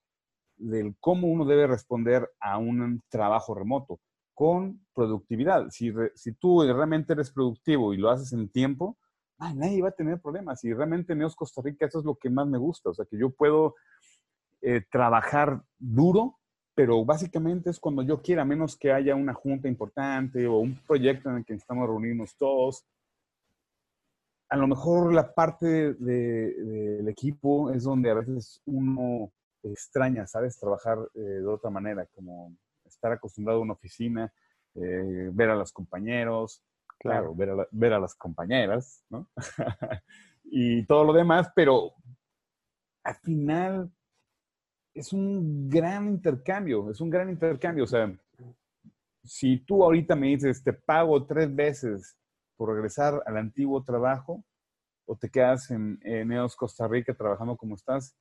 del 0.57 0.95
cómo 0.99 1.27
uno 1.27 1.45
debe 1.45 1.67
responder 1.67 2.29
a 2.39 2.57
un 2.57 3.01
trabajo 3.09 3.53
remoto, 3.53 3.99
con 4.33 4.85
productividad. 4.93 5.69
Si, 5.69 5.93
si 6.15 6.33
tú 6.33 6.63
realmente 6.63 7.13
eres 7.13 7.31
productivo 7.31 7.93
y 7.93 7.97
lo 7.97 8.09
haces 8.09 8.33
en 8.33 8.49
tiempo, 8.49 8.97
nadie 9.37 9.81
va 9.81 9.89
a 9.89 9.91
tener 9.91 10.19
problemas. 10.19 10.63
Y 10.63 10.73
realmente 10.73 11.13
en 11.13 11.19
Neos 11.19 11.35
Costa 11.35 11.61
Rica 11.61 11.85
eso 11.85 11.99
es 11.99 12.05
lo 12.05 12.15
que 12.15 12.29
más 12.29 12.47
me 12.47 12.57
gusta. 12.57 12.89
O 12.89 12.93
sea, 12.93 13.05
que 13.05 13.17
yo 13.17 13.29
puedo 13.29 13.75
eh, 14.61 14.81
trabajar 14.89 15.61
duro 15.77 16.39
pero 16.75 17.05
básicamente 17.05 17.69
es 17.69 17.79
cuando 17.79 18.01
yo 18.01 18.21
quiera, 18.21 18.45
menos 18.45 18.75
que 18.75 18.91
haya 18.91 19.15
una 19.15 19.33
junta 19.33 19.67
importante 19.67 20.47
o 20.47 20.57
un 20.57 20.75
proyecto 20.87 21.29
en 21.29 21.37
el 21.37 21.45
que 21.45 21.53
necesitamos 21.53 21.87
reunirnos 21.87 22.35
todos. 22.35 22.85
A 24.53 24.55
lo 24.55 24.67
mejor 24.67 25.11
la 25.15 25.33
parte 25.33 25.95
del 25.95 27.09
equipo 27.09 27.71
es 27.71 27.85
donde 27.85 28.11
a 28.11 28.13
veces 28.13 28.61
uno 28.65 29.31
extraña, 29.63 30.27
¿sabes? 30.27 30.59
Trabajar 30.59 30.99
eh, 31.15 31.19
de 31.19 31.47
otra 31.47 31.71
manera, 31.71 32.05
como 32.13 32.55
estar 32.85 33.11
acostumbrado 33.11 33.57
a 33.57 33.63
una 33.63 33.73
oficina. 33.73 34.31
eh, 34.75 35.31
ver 35.33 35.49
a 35.49 35.55
los 35.55 35.71
compañeros, 35.71 36.63
claro, 36.99 37.33
ver, 37.33 37.49
a 37.49 37.67
ver 37.71 37.93
a 37.93 37.99
las 37.99 38.13
compañeras, 38.13 39.03
¿no? 39.09 39.27
y 40.43 40.85
todo 40.85 41.03
lo 41.03 41.13
demás, 41.13 41.51
pero 41.55 41.91
al 43.03 43.15
final 43.15 43.91
es 44.93 45.13
un 45.13 45.67
gran 45.67 46.09
intercambio, 46.09 46.91
es 46.91 47.01
un 47.01 47.09
gran 47.09 47.27
intercambio. 47.27 47.85
O 47.85 47.87
sea, 47.87 48.15
si 49.23 49.57
tú 49.65 49.83
ahorita 49.83 50.15
me 50.15 50.27
dices, 50.27 50.63
te 50.63 50.73
pago 50.73 51.25
tres 51.25 51.53
veces 51.55 52.15
por 52.55 52.73
regresar 52.73 53.21
al 53.25 53.37
antiguo 53.37 53.83
trabajo, 53.83 54.43
o 55.05 55.15
te 55.15 55.29
quedas 55.29 55.69
en, 55.71 55.99
en 56.03 56.31
EOS 56.31 56.55
Costa 56.55 56.87
Rica 56.87 57.13
trabajando 57.13 57.57
como 57.57 57.75
estás, 57.75 58.15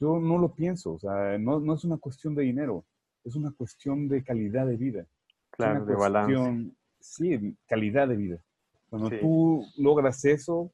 yo 0.00 0.18
no 0.18 0.38
lo 0.38 0.54
pienso. 0.54 0.92
O 0.92 0.98
sea, 0.98 1.36
no, 1.38 1.60
no 1.60 1.74
es 1.74 1.84
una 1.84 1.98
cuestión 1.98 2.34
de 2.34 2.44
dinero, 2.44 2.84
es 3.24 3.34
una 3.34 3.50
cuestión 3.52 4.08
de 4.08 4.22
calidad 4.22 4.66
de 4.66 4.76
vida. 4.76 5.06
Claro, 5.50 5.84
de 5.84 5.94
balance. 5.94 6.72
Sí, 7.00 7.56
calidad 7.66 8.08
de 8.08 8.16
vida. 8.16 8.44
Cuando 8.88 9.10
tú 9.10 9.64
logras 9.76 10.24
eso, 10.24 10.72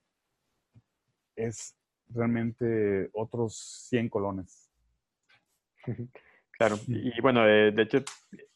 es 1.37 1.77
realmente 2.09 3.11
otros 3.13 3.57
100 3.89 4.09
colones. 4.09 4.71
Claro, 6.57 6.77
y 6.87 7.21
bueno, 7.21 7.45
de, 7.45 7.83
hecho, 7.83 8.05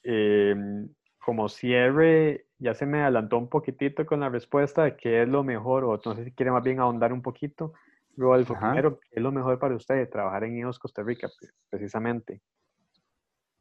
em, 0.05 0.88
como 1.19 1.49
cierre, 1.49 2.47
ya 2.59 2.75
se 2.75 2.87
me 2.87 3.03
adelantó 3.03 3.38
un 3.38 3.49
poquitito 3.49 4.05
con 4.05 4.21
la 4.21 4.29
respuesta 4.29 4.85
de 4.85 4.97
qué 4.97 5.23
es 5.23 5.29
lo 5.29 5.45
mejor, 5.45 5.85
o 5.85 6.00
no 6.05 6.15
sé 6.15 6.25
si 6.25 6.33
quiere 6.33 6.50
más 6.50 6.62
bien 6.62 6.81
ahondar 6.81 7.12
un 7.12 7.23
poquito. 7.23 7.73
Rodolfo, 8.17 8.59
primero, 8.59 8.99
¿qué 8.99 9.09
es 9.12 9.23
lo 9.23 9.31
mejor 9.31 9.59
para 9.61 9.77
usted 9.77 10.09
trabajar 10.11 10.43
en 10.45 10.57
IOS 10.57 10.79
Costa 10.81 11.05
Rica, 11.05 11.29
precisamente? 11.71 12.43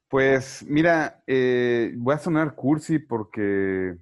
Pues 0.10 0.66
mira, 0.68 1.22
eh, 1.28 1.94
voy 1.98 2.16
a 2.16 2.18
sonar 2.18 2.56
cursi 2.56 2.98
porque 2.98 3.98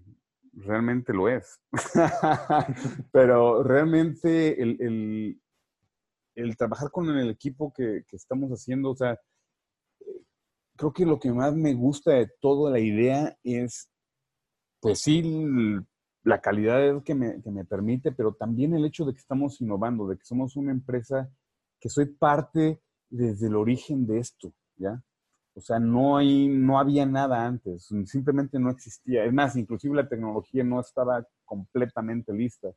realmente 0.54 1.14
lo 1.14 1.28
es. 1.28 1.60
Pero 3.12 3.64
realmente 3.64 4.62
el, 4.62 5.38
el, 6.36 6.58
trabajar 6.58 6.90
con 6.92 7.10
el 7.10 7.30
equipo 7.30 7.74
que, 7.74 8.04
que, 8.08 8.16
estamos 8.16 8.50
haciendo, 8.52 8.92
o 8.92 8.96
sea, 8.96 9.20
creo 10.78 10.94
que 10.94 11.06
lo 11.06 11.20
que 11.20 11.32
más 11.32 11.56
me 11.56 11.74
gusta 11.74 12.12
de 12.12 12.30
toda 12.40 12.72
la 12.72 12.80
idea 12.80 13.36
es, 13.44 13.90
pues 14.86 15.00
sí, 15.00 15.24
la 16.24 16.42
calidad 16.42 17.01
que 17.01 17.15
me, 17.15 17.42
que 17.42 17.50
me 17.50 17.65
permite, 17.65 18.12
pero 18.12 18.36
también 18.36 18.75
el 18.75 18.86
hecho 18.86 19.04
de 19.04 19.13
que 19.13 19.20
estamos 19.20 19.60
innovando, 19.60 20.08
de 20.08 20.15
que 20.15 20.24
somos 20.24 20.56
una 20.56 20.72
empresa 20.72 21.27
que 21.80 21.89
soy 21.89 22.06
parte 22.06 22.84
desde 23.10 23.48
el 23.48 23.56
origen 23.56 24.06
de 24.06 24.20
esto, 24.20 24.54
¿ya? 24.75 25.01
O 25.56 25.60
sea, 25.60 25.80
no, 25.80 26.18
hay, 26.18 26.48
no 26.48 26.77
había 26.77 27.04
nada 27.08 27.48
antes, 27.48 27.88
simplemente 28.06 28.60
no 28.60 28.70
existía. 28.70 29.25
Es 29.25 29.34
más, 29.34 29.56
inclusive 29.56 29.96
la 29.96 30.08
tecnología 30.08 30.63
no 30.63 30.80
estaba 30.80 31.25
completamente 31.46 32.32
lista. 32.32 32.70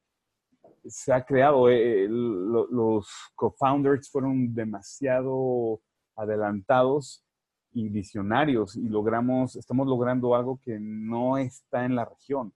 Se 0.87 1.13
ha 1.13 1.27
creado, 1.27 1.69
eh, 1.69 2.07
los 2.09 3.07
co-founders 3.35 4.11
fueron 4.11 4.55
demasiado 4.55 5.83
adelantados 6.17 7.23
y 7.79 7.89
visionarios 7.89 8.77
y 8.77 8.89
logramos, 8.89 9.55
estamos 9.55 9.87
logrando 9.87 10.35
algo 10.35 10.61
que 10.65 10.79
no 10.81 11.39
está 11.39 11.85
en 11.85 11.95
la 11.95 12.05
región. 12.05 12.53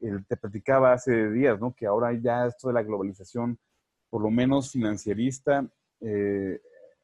te 0.00 0.36
platicaba 0.36 0.92
hace 0.92 1.30
días, 1.30 1.60
¿no? 1.60 1.72
Que 1.72 1.86
ahora 1.86 2.12
ya 2.12 2.46
esto 2.46 2.68
de 2.68 2.74
la 2.74 2.82
globalización, 2.82 3.58
por 4.10 4.22
lo 4.22 4.30
menos 4.30 4.72
financierista, 4.72 5.66
eh, 6.00 6.60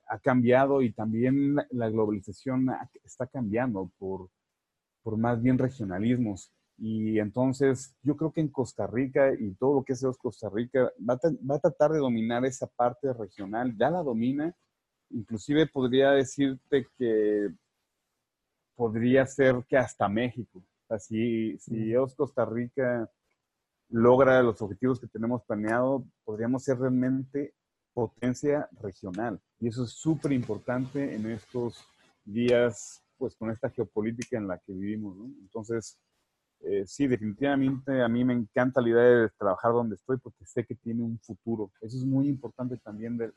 ha 0.09 0.19
cambiado 0.19 0.83
y 0.83 0.93
también 0.93 1.57
la 1.71 1.89
globalización 1.89 2.67
está 3.05 3.27
cambiando 3.29 3.91
por, 3.97 4.29
por 5.03 5.17
más 5.17 5.41
bien 5.41 5.57
regionalismos. 5.57 6.53
Y 6.79 7.21
entonces 7.21 7.95
yo 8.03 8.17
creo 8.17 8.33
que 8.33 8.41
en 8.41 8.49
Costa 8.49 8.89
Rica 8.89 9.33
y 9.39 9.55
todo 9.55 9.77
lo 9.77 9.85
que 9.85 9.93
es 9.93 10.05
Costa 10.19 10.51
Rica 10.51 10.91
va 11.09 11.15
a, 11.15 11.21
va 11.49 11.57
a, 11.57 11.61
tratar 11.61 11.93
de 11.93 12.01
dominar 12.01 12.45
esa 12.45 12.67
parte 12.67 13.13
regional, 13.13 13.77
ya 13.79 13.89
la 13.89 14.03
domina. 14.03 14.53
Inclusive 15.13 15.67
podría 15.67 16.13
decirte 16.13 16.87
que 16.99 17.51
podría 18.75 19.27
ser 19.27 19.65
que 19.69 19.77
hasta 19.77 20.09
México. 20.09 20.63
Así, 20.89 21.57
si 21.59 21.93
EOS 21.93 22.15
Costa 22.15 22.45
Rica 22.45 23.11
logra 23.89 24.43
los 24.43 24.61
objetivos 24.63 24.99
que 24.99 25.07
tenemos 25.07 25.43
planeado, 25.45 26.05
podríamos 26.25 26.65
ser 26.65 26.79
realmente 26.79 27.55
potencia 27.93 28.69
regional. 28.81 29.41
Y 29.61 29.69
eso 29.69 29.85
es 29.85 29.91
súper 29.91 30.33
importante 30.33 31.15
en 31.15 31.31
estos 31.31 31.85
días, 32.25 33.03
pues 33.19 33.37
con 33.37 33.51
esta 33.51 33.71
geopolítica 33.71 34.39
en 34.39 34.49
la 34.49 34.59
que 34.59 34.73
vivimos. 34.73 35.17
Entonces, 35.41 35.99
eh, 36.61 36.85
sí, 36.87 37.07
definitivamente 37.07 38.03
a 38.03 38.09
mí 38.09 38.25
me 38.25 38.35
encanta 38.35 38.81
la 38.81 38.89
idea 38.89 39.03
de 39.03 39.31
trabajar 39.31 39.73
donde 39.73 39.97
estoy 39.97 40.17
porque 40.19 40.47
sé 40.47 40.65
que 40.65 40.75
tiene 40.77 41.03
un 41.03 41.19
futuro. 41.19 41.71
Eso 41.81 41.97
es 41.97 42.05
muy 42.05 42.29
importante 42.29 42.77
también 42.79 43.17
del 43.19 43.33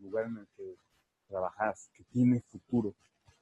lugar 0.00 0.26
en 0.26 0.38
el 0.38 0.46
que 0.56 0.76
trabajas, 1.28 1.90
que 1.94 2.04
tiene 2.04 2.40
futuro. 2.40 2.94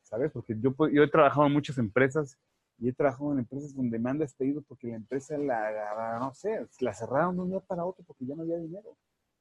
¿Sabes? 0.02 0.30
Porque 0.32 0.54
yo, 0.60 0.74
yo 0.92 1.02
he 1.02 1.10
trabajado 1.10 1.46
en 1.46 1.52
muchas 1.52 1.78
empresas 1.78 2.38
y 2.78 2.88
he 2.88 2.92
trabajado 2.92 3.32
en 3.32 3.40
empresas 3.40 3.74
donde 3.74 3.98
me 3.98 4.10
han 4.10 4.18
despedido 4.18 4.62
porque 4.62 4.88
la 4.88 4.96
empresa 4.96 5.36
la, 5.38 6.18
no 6.20 6.32
sé, 6.34 6.66
la 6.80 6.92
cerraron 6.92 7.36
de 7.36 7.42
un 7.42 7.50
día 7.50 7.60
para 7.60 7.84
otro 7.84 8.04
porque 8.04 8.26
ya 8.26 8.34
no 8.34 8.42
había 8.42 8.58
dinero. 8.58 8.96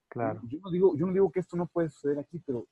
Claro. 0.07 0.41
Yo 0.47 0.59
no 0.63 0.71
digo, 0.71 0.95
yo 0.95 1.05
no 1.05 1.13
digo 1.13 1.31
que 1.31 1.41
esto 1.41 1.57
no 1.57 1.67
puede 1.67 1.89
suceder 1.89 2.19
aquí, 2.19 2.41
pero 2.45 2.65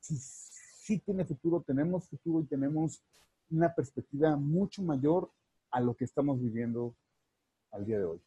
sí, 0.00 0.16
sí 0.18 0.98
tiene 0.98 1.24
futuro, 1.24 1.62
tenemos 1.64 2.08
futuro 2.08 2.42
y 2.42 2.46
tenemos 2.46 3.02
una 3.50 3.72
perspectiva 3.72 4.36
mucho 4.36 4.82
mayor 4.82 5.30
a 5.70 5.80
lo 5.80 5.94
que 5.94 6.04
estamos 6.04 6.40
viviendo 6.40 6.94
al 7.70 7.84
día 7.84 7.98
de 7.98 8.04
hoy. 8.04 8.20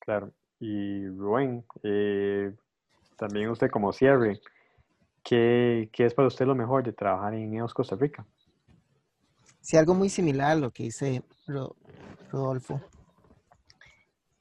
Claro. 0.00 0.32
Y 0.60 1.06
Rubén, 1.08 1.64
eh, 1.82 2.52
también 3.16 3.50
usted 3.50 3.70
como 3.70 3.92
cierre, 3.92 4.40
¿qué, 5.28 5.90
¿qué, 5.92 6.06
es 6.06 6.14
para 6.14 6.28
usted 6.28 6.46
lo 6.46 6.54
mejor 6.54 6.84
de 6.84 6.92
trabajar 6.92 7.34
en 7.34 7.54
EOS 7.54 7.74
Costa 7.74 7.96
Rica? 7.96 8.26
Sí, 9.60 9.76
algo 9.76 9.94
muy 9.94 10.08
similar 10.08 10.52
a 10.52 10.54
lo 10.54 10.70
que 10.70 10.84
dice 10.84 11.22
Rodolfo. 12.30 12.80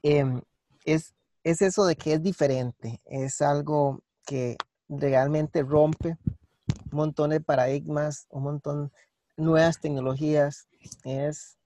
Em, 0.01 0.41
es 0.85 1.13
es 1.47 1.61
eso 1.61 1.85
de 1.85 1.95
que 1.95 2.11
es 2.11 2.21
diferente, 2.21 2.99
es 3.05 3.41
algo 3.41 4.01
que 4.25 4.57
realmente 4.89 5.63
rompe 5.63 6.17
un 6.91 6.97
montón 6.97 7.29
de 7.29 7.39
paradigmas, 7.39 8.27
un 8.29 8.43
montón 8.43 8.91
de 9.37 9.43
nuevas 9.45 9.79
tecnologías, 9.79 10.67
es, 11.05 11.57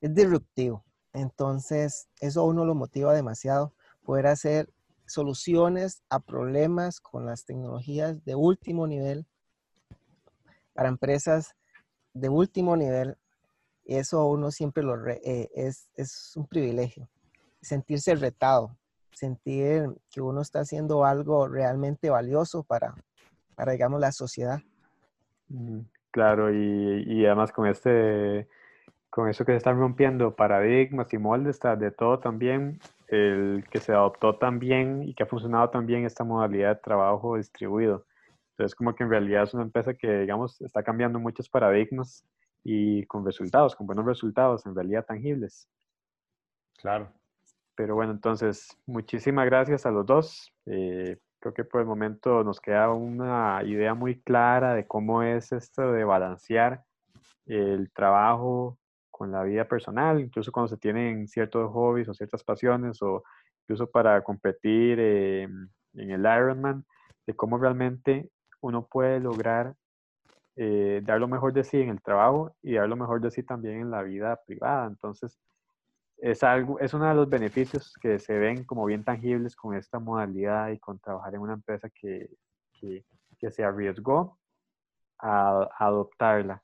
es 0.00 0.14
disruptivo. 0.14 0.84
Entonces, 1.12 2.06
eso 2.20 2.42
a 2.42 2.44
uno 2.44 2.64
lo 2.64 2.76
motiva 2.76 3.12
demasiado, 3.12 3.74
poder 4.04 4.28
hacer 4.28 4.72
soluciones 5.12 6.02
a 6.08 6.20
problemas 6.20 7.00
con 7.00 7.26
las 7.26 7.44
tecnologías 7.44 8.24
de 8.24 8.34
último 8.34 8.86
nivel 8.86 9.26
para 10.72 10.88
empresas 10.88 11.54
de 12.14 12.28
último 12.28 12.76
nivel. 12.76 13.16
Eso 13.84 14.26
uno 14.26 14.50
siempre 14.50 14.82
lo 14.82 14.94
eh, 15.06 15.50
es, 15.54 15.90
es 15.96 16.32
un 16.36 16.46
privilegio, 16.46 17.08
sentirse 17.60 18.14
retado, 18.14 18.76
sentir 19.12 19.88
que 20.10 20.20
uno 20.20 20.40
está 20.40 20.60
haciendo 20.60 21.04
algo 21.04 21.48
realmente 21.48 22.10
valioso 22.10 22.62
para, 22.62 22.94
para 23.54 23.72
digamos, 23.72 24.00
la 24.00 24.12
sociedad. 24.12 24.60
Claro, 26.10 26.52
y, 26.52 27.04
y 27.06 27.26
además 27.26 27.52
con 27.52 27.66
este, 27.66 28.48
con 29.10 29.28
eso 29.28 29.44
que 29.44 29.52
se 29.52 29.58
están 29.58 29.78
rompiendo 29.78 30.34
paradigmas 30.34 31.12
y 31.12 31.18
moldes 31.18 31.60
de 31.60 31.90
todo 31.90 32.18
también, 32.18 32.80
el 33.12 33.64
que 33.70 33.78
se 33.78 33.92
adoptó 33.92 34.36
también 34.36 35.02
y 35.02 35.14
que 35.14 35.24
ha 35.24 35.26
funcionado 35.26 35.68
también 35.68 36.06
esta 36.06 36.24
modalidad 36.24 36.76
de 36.76 36.82
trabajo 36.82 37.36
distribuido. 37.36 38.06
Entonces, 38.52 38.74
como 38.74 38.94
que 38.94 39.04
en 39.04 39.10
realidad 39.10 39.42
es 39.42 39.52
una 39.52 39.64
empresa 39.64 39.92
que, 39.92 40.20
digamos, 40.20 40.58
está 40.62 40.82
cambiando 40.82 41.18
muchos 41.18 41.46
paradigmas 41.50 42.24
y 42.64 43.04
con 43.04 43.26
resultados, 43.26 43.76
con 43.76 43.86
buenos 43.86 44.06
resultados, 44.06 44.64
en 44.64 44.74
realidad 44.74 45.04
tangibles. 45.04 45.68
Claro. 46.78 47.12
Pero 47.74 47.96
bueno, 47.96 48.12
entonces, 48.12 48.78
muchísimas 48.86 49.44
gracias 49.44 49.84
a 49.84 49.90
los 49.90 50.06
dos. 50.06 50.50
Eh, 50.64 51.18
creo 51.38 51.52
que 51.52 51.64
por 51.64 51.82
el 51.82 51.86
momento 51.86 52.42
nos 52.44 52.60
queda 52.60 52.90
una 52.94 53.62
idea 53.62 53.92
muy 53.92 54.22
clara 54.22 54.72
de 54.72 54.86
cómo 54.86 55.22
es 55.22 55.52
esto 55.52 55.92
de 55.92 56.04
balancear 56.04 56.82
el 57.44 57.90
trabajo 57.92 58.78
con 59.12 59.30
la 59.30 59.44
vida 59.44 59.68
personal, 59.68 60.20
incluso 60.20 60.50
cuando 60.50 60.68
se 60.68 60.76
tienen 60.76 61.28
ciertos 61.28 61.70
hobbies 61.70 62.08
o 62.08 62.14
ciertas 62.14 62.42
pasiones 62.42 63.00
o 63.02 63.22
incluso 63.62 63.88
para 63.88 64.20
competir 64.24 64.98
en 64.98 65.70
el 65.94 66.20
Ironman, 66.20 66.84
de 67.24 67.36
cómo 67.36 67.58
realmente 67.58 68.28
uno 68.60 68.86
puede 68.86 69.20
lograr 69.20 69.76
eh, 70.56 71.00
dar 71.04 71.18
lo 71.18 71.28
mejor 71.28 71.52
de 71.52 71.64
sí 71.64 71.80
en 71.80 71.88
el 71.88 72.02
trabajo 72.02 72.54
y 72.62 72.74
dar 72.74 72.88
lo 72.88 72.96
mejor 72.96 73.20
de 73.20 73.30
sí 73.30 73.42
también 73.42 73.80
en 73.80 73.90
la 73.90 74.02
vida 74.02 74.38
privada. 74.44 74.86
Entonces, 74.86 75.38
es, 76.18 76.42
algo, 76.42 76.78
es 76.78 76.92
uno 76.94 77.08
de 77.08 77.14
los 77.14 77.28
beneficios 77.28 77.94
que 78.00 78.18
se 78.18 78.38
ven 78.38 78.64
como 78.64 78.84
bien 78.84 79.02
tangibles 79.02 79.56
con 79.56 79.74
esta 79.74 79.98
modalidad 79.98 80.70
y 80.70 80.78
con 80.78 80.98
trabajar 80.98 81.34
en 81.34 81.40
una 81.40 81.54
empresa 81.54 81.88
que, 81.90 82.30
que, 82.78 83.04
se 83.50 83.64
arriesgó 83.64 84.38
a, 85.18 85.68
adoptarla. 85.78 86.62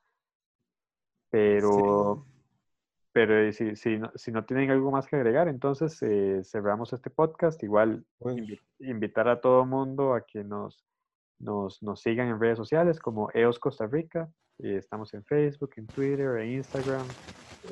Pero 1.30 2.24
pero 3.18 3.52
si, 3.52 3.74
si, 3.74 3.98
no, 3.98 4.12
si 4.14 4.30
no 4.30 4.44
tienen 4.44 4.70
algo 4.70 4.92
más 4.92 5.08
que 5.08 5.16
agregar, 5.16 5.48
entonces 5.48 6.00
eh, 6.02 6.40
cerramos 6.44 6.92
este 6.92 7.10
podcast. 7.10 7.60
Igual 7.64 8.04
Pues, 8.20 8.36
invitar 8.78 9.26
a 9.26 9.40
todo 9.40 9.66
mundo 9.66 10.14
a 10.14 10.24
que 10.24 10.44
nos, 10.44 10.84
nos, 11.40 11.82
nos 11.82 12.00
sigan 12.00 12.28
en 12.28 12.38
redes 12.38 12.56
sociales 12.56 13.00
como 13.00 13.28
EOS 13.34 13.58
Costa 13.58 13.88
Rica. 13.88 14.30
Eh, 14.60 14.76
estamos 14.76 15.12
en 15.14 15.24
Facebook, 15.24 15.72
en 15.78 15.88
Twitter, 15.88 16.38
en 16.38 16.58
Instagram, 16.58 17.04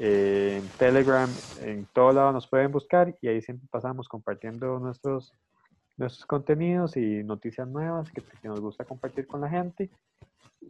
eh, 0.00 0.60
en 0.60 0.68
Telegram, 0.78 1.30
en 1.60 1.86
todo 1.92 2.10
lado 2.10 2.32
nos 2.32 2.48
pueden 2.48 2.72
buscar 2.72 3.14
y 3.20 3.28
ahí 3.28 3.40
siempre 3.40 3.68
pasamos 3.70 4.08
compartiendo 4.08 4.80
nuestros, 4.80 5.32
nuestros 5.96 6.26
contenidos 6.26 6.96
y 6.96 7.22
noticias 7.22 7.68
nuevas 7.68 8.10
que, 8.10 8.20
que 8.20 8.48
nos 8.48 8.58
gusta 8.58 8.84
compartir 8.84 9.28
con 9.28 9.42
la 9.42 9.48
gente. 9.48 9.90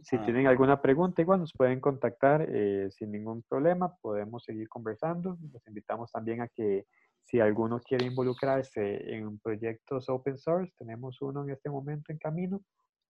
Si 0.03 0.15
Ah. 0.17 0.23
tienen 0.25 0.47
alguna 0.47 0.81
pregunta, 0.81 1.21
igual 1.21 1.39
nos 1.39 1.53
pueden 1.53 1.79
contactar 1.79 2.45
eh, 2.49 2.89
sin 2.91 3.11
ningún 3.11 3.43
problema, 3.43 3.95
podemos 4.01 4.43
seguir 4.43 4.67
conversando. 4.69 5.37
Los 5.51 5.65
invitamos 5.67 6.11
también 6.11 6.41
a 6.41 6.47
que 6.47 6.85
si 7.23 7.39
alguno 7.39 7.79
quiere 7.79 8.05
involucrarse 8.05 9.13
en 9.15 9.39
proyectos 9.39 10.07
open 10.09 10.37
source, 10.37 10.73
tenemos 10.77 11.21
uno 11.21 11.43
en 11.43 11.49
este 11.51 11.69
momento 11.69 12.11
en 12.11 12.17
camino, 12.19 12.61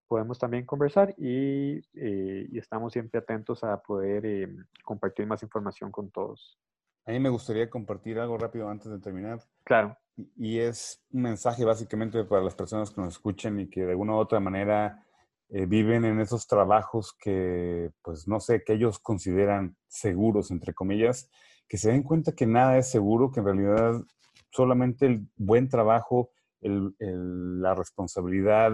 podemos 0.08 0.38
también 0.38 0.64
conversar 0.66 1.14
y, 1.18 1.78
eh, 1.94 2.46
y 2.50 2.58
estamos 2.58 2.92
siempre 2.92 3.20
atentos 3.20 3.62
a 3.62 3.80
poder 3.80 4.24
eh, 4.26 4.48
compartir 4.82 5.26
más 5.26 5.42
información 5.42 5.92
con 5.92 6.10
todos. 6.10 6.58
a 7.06 7.10
mí 7.12 7.20
me 7.20 7.28
gustaría 7.30 7.70
compartir 7.70 8.18
algo 8.18 8.36
rápido 8.36 8.68
antes 8.68 8.90
de 8.90 8.98
terminar. 8.98 9.38
Claro, 9.64 9.96
Y- 10.16 10.56
Y 10.56 10.58
es 10.58 11.00
un 11.12 11.22
mensaje 11.22 11.64
básicamente 11.64 12.24
para 12.24 12.42
las 12.42 12.54
personas 12.56 12.90
que 12.90 13.00
nos 13.00 13.14
escuchen 13.14 13.60
y 13.60 13.68
que 13.70 13.82
de 13.84 13.90
alguna 13.92 14.14
u 14.14 14.16
otra 14.16 14.40
manera 14.40 15.06
eh, 15.50 15.64
viven 15.66 16.04
en 16.04 16.20
esos 16.20 16.46
trabajos 16.46 17.16
que, 17.18 17.90
pues 18.02 18.28
no 18.28 18.38
sé, 18.38 18.62
que 18.64 18.74
ellos 18.74 18.98
consideran 18.98 19.76
seguros, 19.86 20.50
entre 20.50 20.74
comillas, 20.74 21.30
que 21.68 21.78
se 21.78 21.90
den 21.90 22.02
cuenta 22.02 22.32
que 22.32 22.46
nada 22.46 22.76
es 22.76 22.90
seguro, 22.90 23.30
que 23.30 23.40
en 23.40 23.46
realidad 23.46 24.02
solamente 24.50 25.06
el 25.06 25.26
buen 25.36 25.68
trabajo, 25.68 26.30
la 26.60 27.74
responsabilidad, 27.74 28.72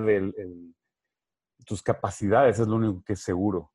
tus 1.65 1.83
capacidades 1.83 2.59
es 2.59 2.67
lo 2.67 2.77
único 2.77 3.03
que 3.05 3.15
es 3.15 3.23
seguro. 3.23 3.71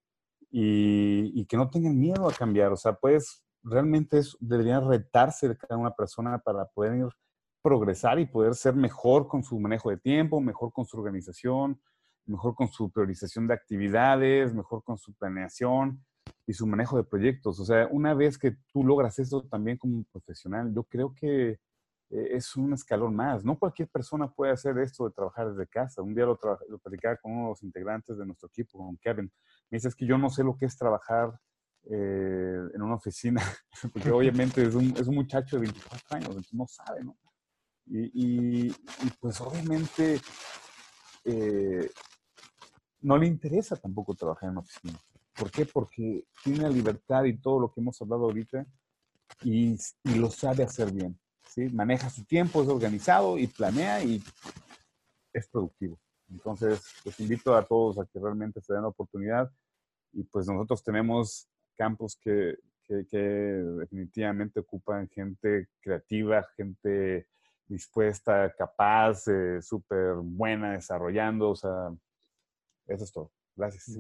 Y, 0.52 1.46
que 1.46 1.58
no 1.58 1.70
tengan 1.70 1.98
miedo 1.98 2.28
a 2.28 2.34
cambiar. 2.34 2.72
O 2.72 2.78
sea, 2.78 2.94
pues 2.94 3.44
realmente 3.64 4.22
deberían 4.40 4.88
retarse 4.88 5.48
de 5.48 5.58
cada 5.58 5.78
una 5.78 5.92
persona 5.92 6.40
para 6.40 6.66
poder 6.66 6.98
ir 6.98 7.08
progresar 7.62 8.20
y 8.20 8.26
poder 8.26 8.56
ser 8.56 8.76
mejor 8.76 9.28
con 9.28 9.44
su 9.44 9.60
manejo 9.60 9.90
de 9.90 9.98
tiempo, 9.98 10.42
mejor 10.42 10.72
con 10.72 10.86
su 10.86 10.98
organización, 10.98 11.80
mejor 12.30 12.56
con 12.56 12.68
su 12.70 12.90
priorización 12.92 13.48
de 13.48 13.54
actividades, 13.54 14.54
mejor 14.54 14.84
con 14.84 14.98
su 14.98 15.14
planeación 15.14 16.04
y 16.48 16.54
su 16.54 16.66
manejo 16.68 16.98
de 16.98 17.04
proyectos. 17.04 17.60
O 17.60 17.66
sea, 17.66 17.88
una 17.92 18.14
vez 18.14 18.38
que 18.38 18.58
tú 18.72 18.84
logras 18.84 19.20
eso 19.20 19.44
también 19.44 19.78
como 19.78 20.04
profesional, 20.12 20.74
yo 20.74 20.84
creo 20.84 21.14
que 21.14 21.60
eh, 22.12 22.28
es 22.32 22.56
un 22.56 22.74
escalón 22.74 23.16
más. 23.16 23.44
No 23.46 23.58
cualquier 23.58 23.88
persona 23.90 24.28
puede 24.32 24.52
hacer 24.52 24.78
esto 24.80 25.06
de 25.06 25.12
trabajar 25.14 25.52
desde 25.52 25.68
casa. 25.68 26.02
Un 26.02 26.16
día 26.16 26.26
lo, 26.26 26.40
lo 26.70 26.80
platicaba 26.80 27.18
con 27.18 27.32
uno 27.34 27.44
de 27.44 27.50
los 27.50 27.64
integrantes 27.64 28.18
de 28.18 28.26
nuestro 28.26 28.48
equipo, 28.48 28.80
con 28.80 28.98
Kevin. 28.98 29.32
Me 29.70 29.76
dice, 29.78 29.90
es 29.90 29.96
que 29.96 30.06
yo 30.08 30.18
no 30.18 30.30
sé 30.30 30.44
lo 30.44 30.58
que 30.58 30.66
es 30.66 30.78
trabajar 30.78 31.40
eh, 31.90 32.60
en 32.74 32.82
una 32.82 32.96
oficina, 32.96 33.42
porque 33.94 34.12
obviamente 34.12 34.64
es 34.64 34.76
un, 34.76 34.96
es 34.98 35.08
un 35.08 35.16
muchacho 35.16 35.56
de 35.58 35.62
24 35.64 36.18
años, 36.18 36.28
entonces 36.30 36.54
no 36.54 36.68
sabe, 36.68 37.04
¿no? 37.04 37.16
Y, 37.86 38.02
y- 38.14 38.68
y, 38.68 39.10
pues 39.20 39.40
obviamente 39.42 40.20
eh, 41.26 41.90
no 43.02 43.18
le 43.18 43.28
interesa 43.28 43.76
tampoco 43.76 44.16
trabajar 44.16 44.50
en 44.50 44.58
oficina. 44.58 45.00
¿Por 45.38 45.52
qué? 45.52 45.66
Porque 45.66 46.26
tiene 46.44 46.64
la 46.64 46.70
libertad 46.70 47.24
y 47.24 47.38
todo 47.38 47.60
lo 47.60 47.72
que 47.72 47.80
hemos 47.80 48.02
hablado 48.02 48.24
ahorita 48.26 48.66
y, 49.44 49.78
lo 50.04 50.30
sabe 50.30 50.64
hacer 50.64 50.92
bien. 50.92 51.18
¿sí? 51.48 51.70
Maneja 51.70 52.10
su 52.10 52.26
tiempo, 52.26 52.62
es 52.62 52.70
organizado 52.70 53.38
y 53.38 53.48
planea 53.48 54.04
y 54.04 54.22
es 55.32 55.48
productivo. 55.48 56.00
Entonces, 56.30 56.82
los 57.06 57.20
invito 57.20 57.56
a 57.56 57.64
todos 57.66 57.98
a 58.00 58.06
que 58.06 58.20
realmente 58.20 58.62
se 58.62 58.74
den 58.74 58.84
la 58.84 58.90
oportunidad 58.90 59.50
y 60.12 60.24
pues 60.24 60.48
nosotros 60.48 60.84
tenemos 60.84 61.48
campos 61.76 62.18
que, 62.22 62.58
que, 62.86 63.06
que 63.10 63.18
definitivamente 63.18 64.60
ocupan 64.60 65.08
gente 65.10 65.70
creativa, 65.82 66.46
gente 66.56 67.28
dispuesta, 67.70 68.54
capaz, 68.58 69.28
eh, 69.28 69.62
súper 69.62 70.16
buena, 70.16 70.74
desarrollando, 70.74 71.52
o 71.52 71.56
sea, 71.56 71.90
eso 72.90 73.04
es 73.04 73.12
todo. 73.12 73.32
Gracias. 73.56 73.98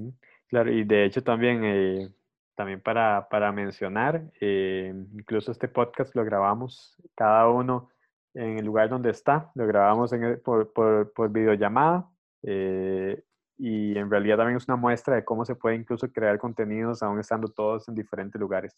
Claro, 0.47 0.71
y 0.71 0.83
de 0.83 1.05
hecho 1.05 1.23
también, 1.23 1.61
eh, 1.63 2.09
también 2.55 2.81
para, 2.81 3.27
para 3.29 3.51
mencionar, 3.51 4.23
eh, 4.41 4.93
incluso 5.13 5.51
este 5.51 5.67
podcast 5.67 6.15
lo 6.15 6.25
grabamos 6.25 6.95
cada 7.15 7.47
uno 7.49 7.89
en 8.33 8.59
el 8.59 8.65
lugar 8.65 8.89
donde 8.89 9.09
está, 9.11 9.51
lo 9.55 9.65
grabamos 9.65 10.11
en 10.13 10.23
el- 10.23 10.39
por, 10.39 10.71
por, 10.73 11.11
por 11.13 11.31
videollamada 11.31 12.09
eh, 12.43 13.23
y 13.57 13.97
en 13.97 14.09
realidad 14.09 14.37
también 14.37 14.57
es 14.57 14.67
una 14.67 14.77
muestra 14.77 15.15
de 15.15 15.25
cómo 15.25 15.45
se 15.45 15.55
puede 15.55 15.75
incluso 15.75 16.11
crear 16.11 16.37
contenidos 16.37 17.01
aún 17.03 17.19
estando 17.19 17.47
todos 17.49 17.87
en 17.89 17.95
diferentes 17.95 18.39
lugares. 18.39 18.77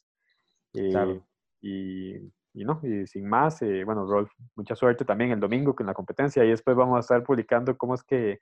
Eh, 0.74 0.90
Claro. 0.92 1.26
y, 1.62 2.16
y 2.54 2.66
no, 2.66 2.80
y 2.84 3.06
sin 3.08 3.28
más, 3.28 3.62
eh, 3.62 3.84
bueno, 3.84 4.06
Rolf, 4.06 4.32
mucha 4.56 4.76
suerte 4.76 5.06
también 5.06 5.32
el 5.32 5.40
domingo 5.40 5.76
con 5.76 5.86
la 5.86 5.94
competencia 5.94 6.44
y 6.44 6.50
después 6.50 6.76
vamos 6.76 6.98
a 6.98 7.00
estar 7.02 7.24
publicando 7.24 7.78
cómo 7.78 7.94
es 7.94 8.04
que 8.04 8.40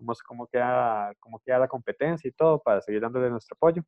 cómo, 0.00 0.12
cómo, 0.26 0.46
queda, 0.46 1.12
cómo 1.20 1.40
queda 1.44 1.58
la 1.58 1.68
competencia 1.68 2.28
y 2.28 2.32
todo 2.32 2.58
para 2.58 2.80
seguir 2.80 3.00
dándole 3.00 3.30
nuestro 3.30 3.54
apoyo. 3.54 3.82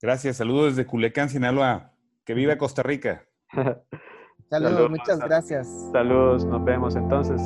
Gracias. 0.00 0.36
Saludos 0.36 0.76
desde 0.76 0.88
Culiacán, 0.88 1.28
Sinaloa. 1.28 1.92
Que 2.24 2.34
viva 2.34 2.56
Costa 2.56 2.82
Rica. 2.82 3.26
Saludos, 4.48 4.72
Saludos, 4.72 4.90
muchas 4.90 5.18
gracias. 5.20 5.90
Saludos, 5.92 6.44
nos 6.44 6.64
vemos 6.64 6.96
entonces. 6.96 7.40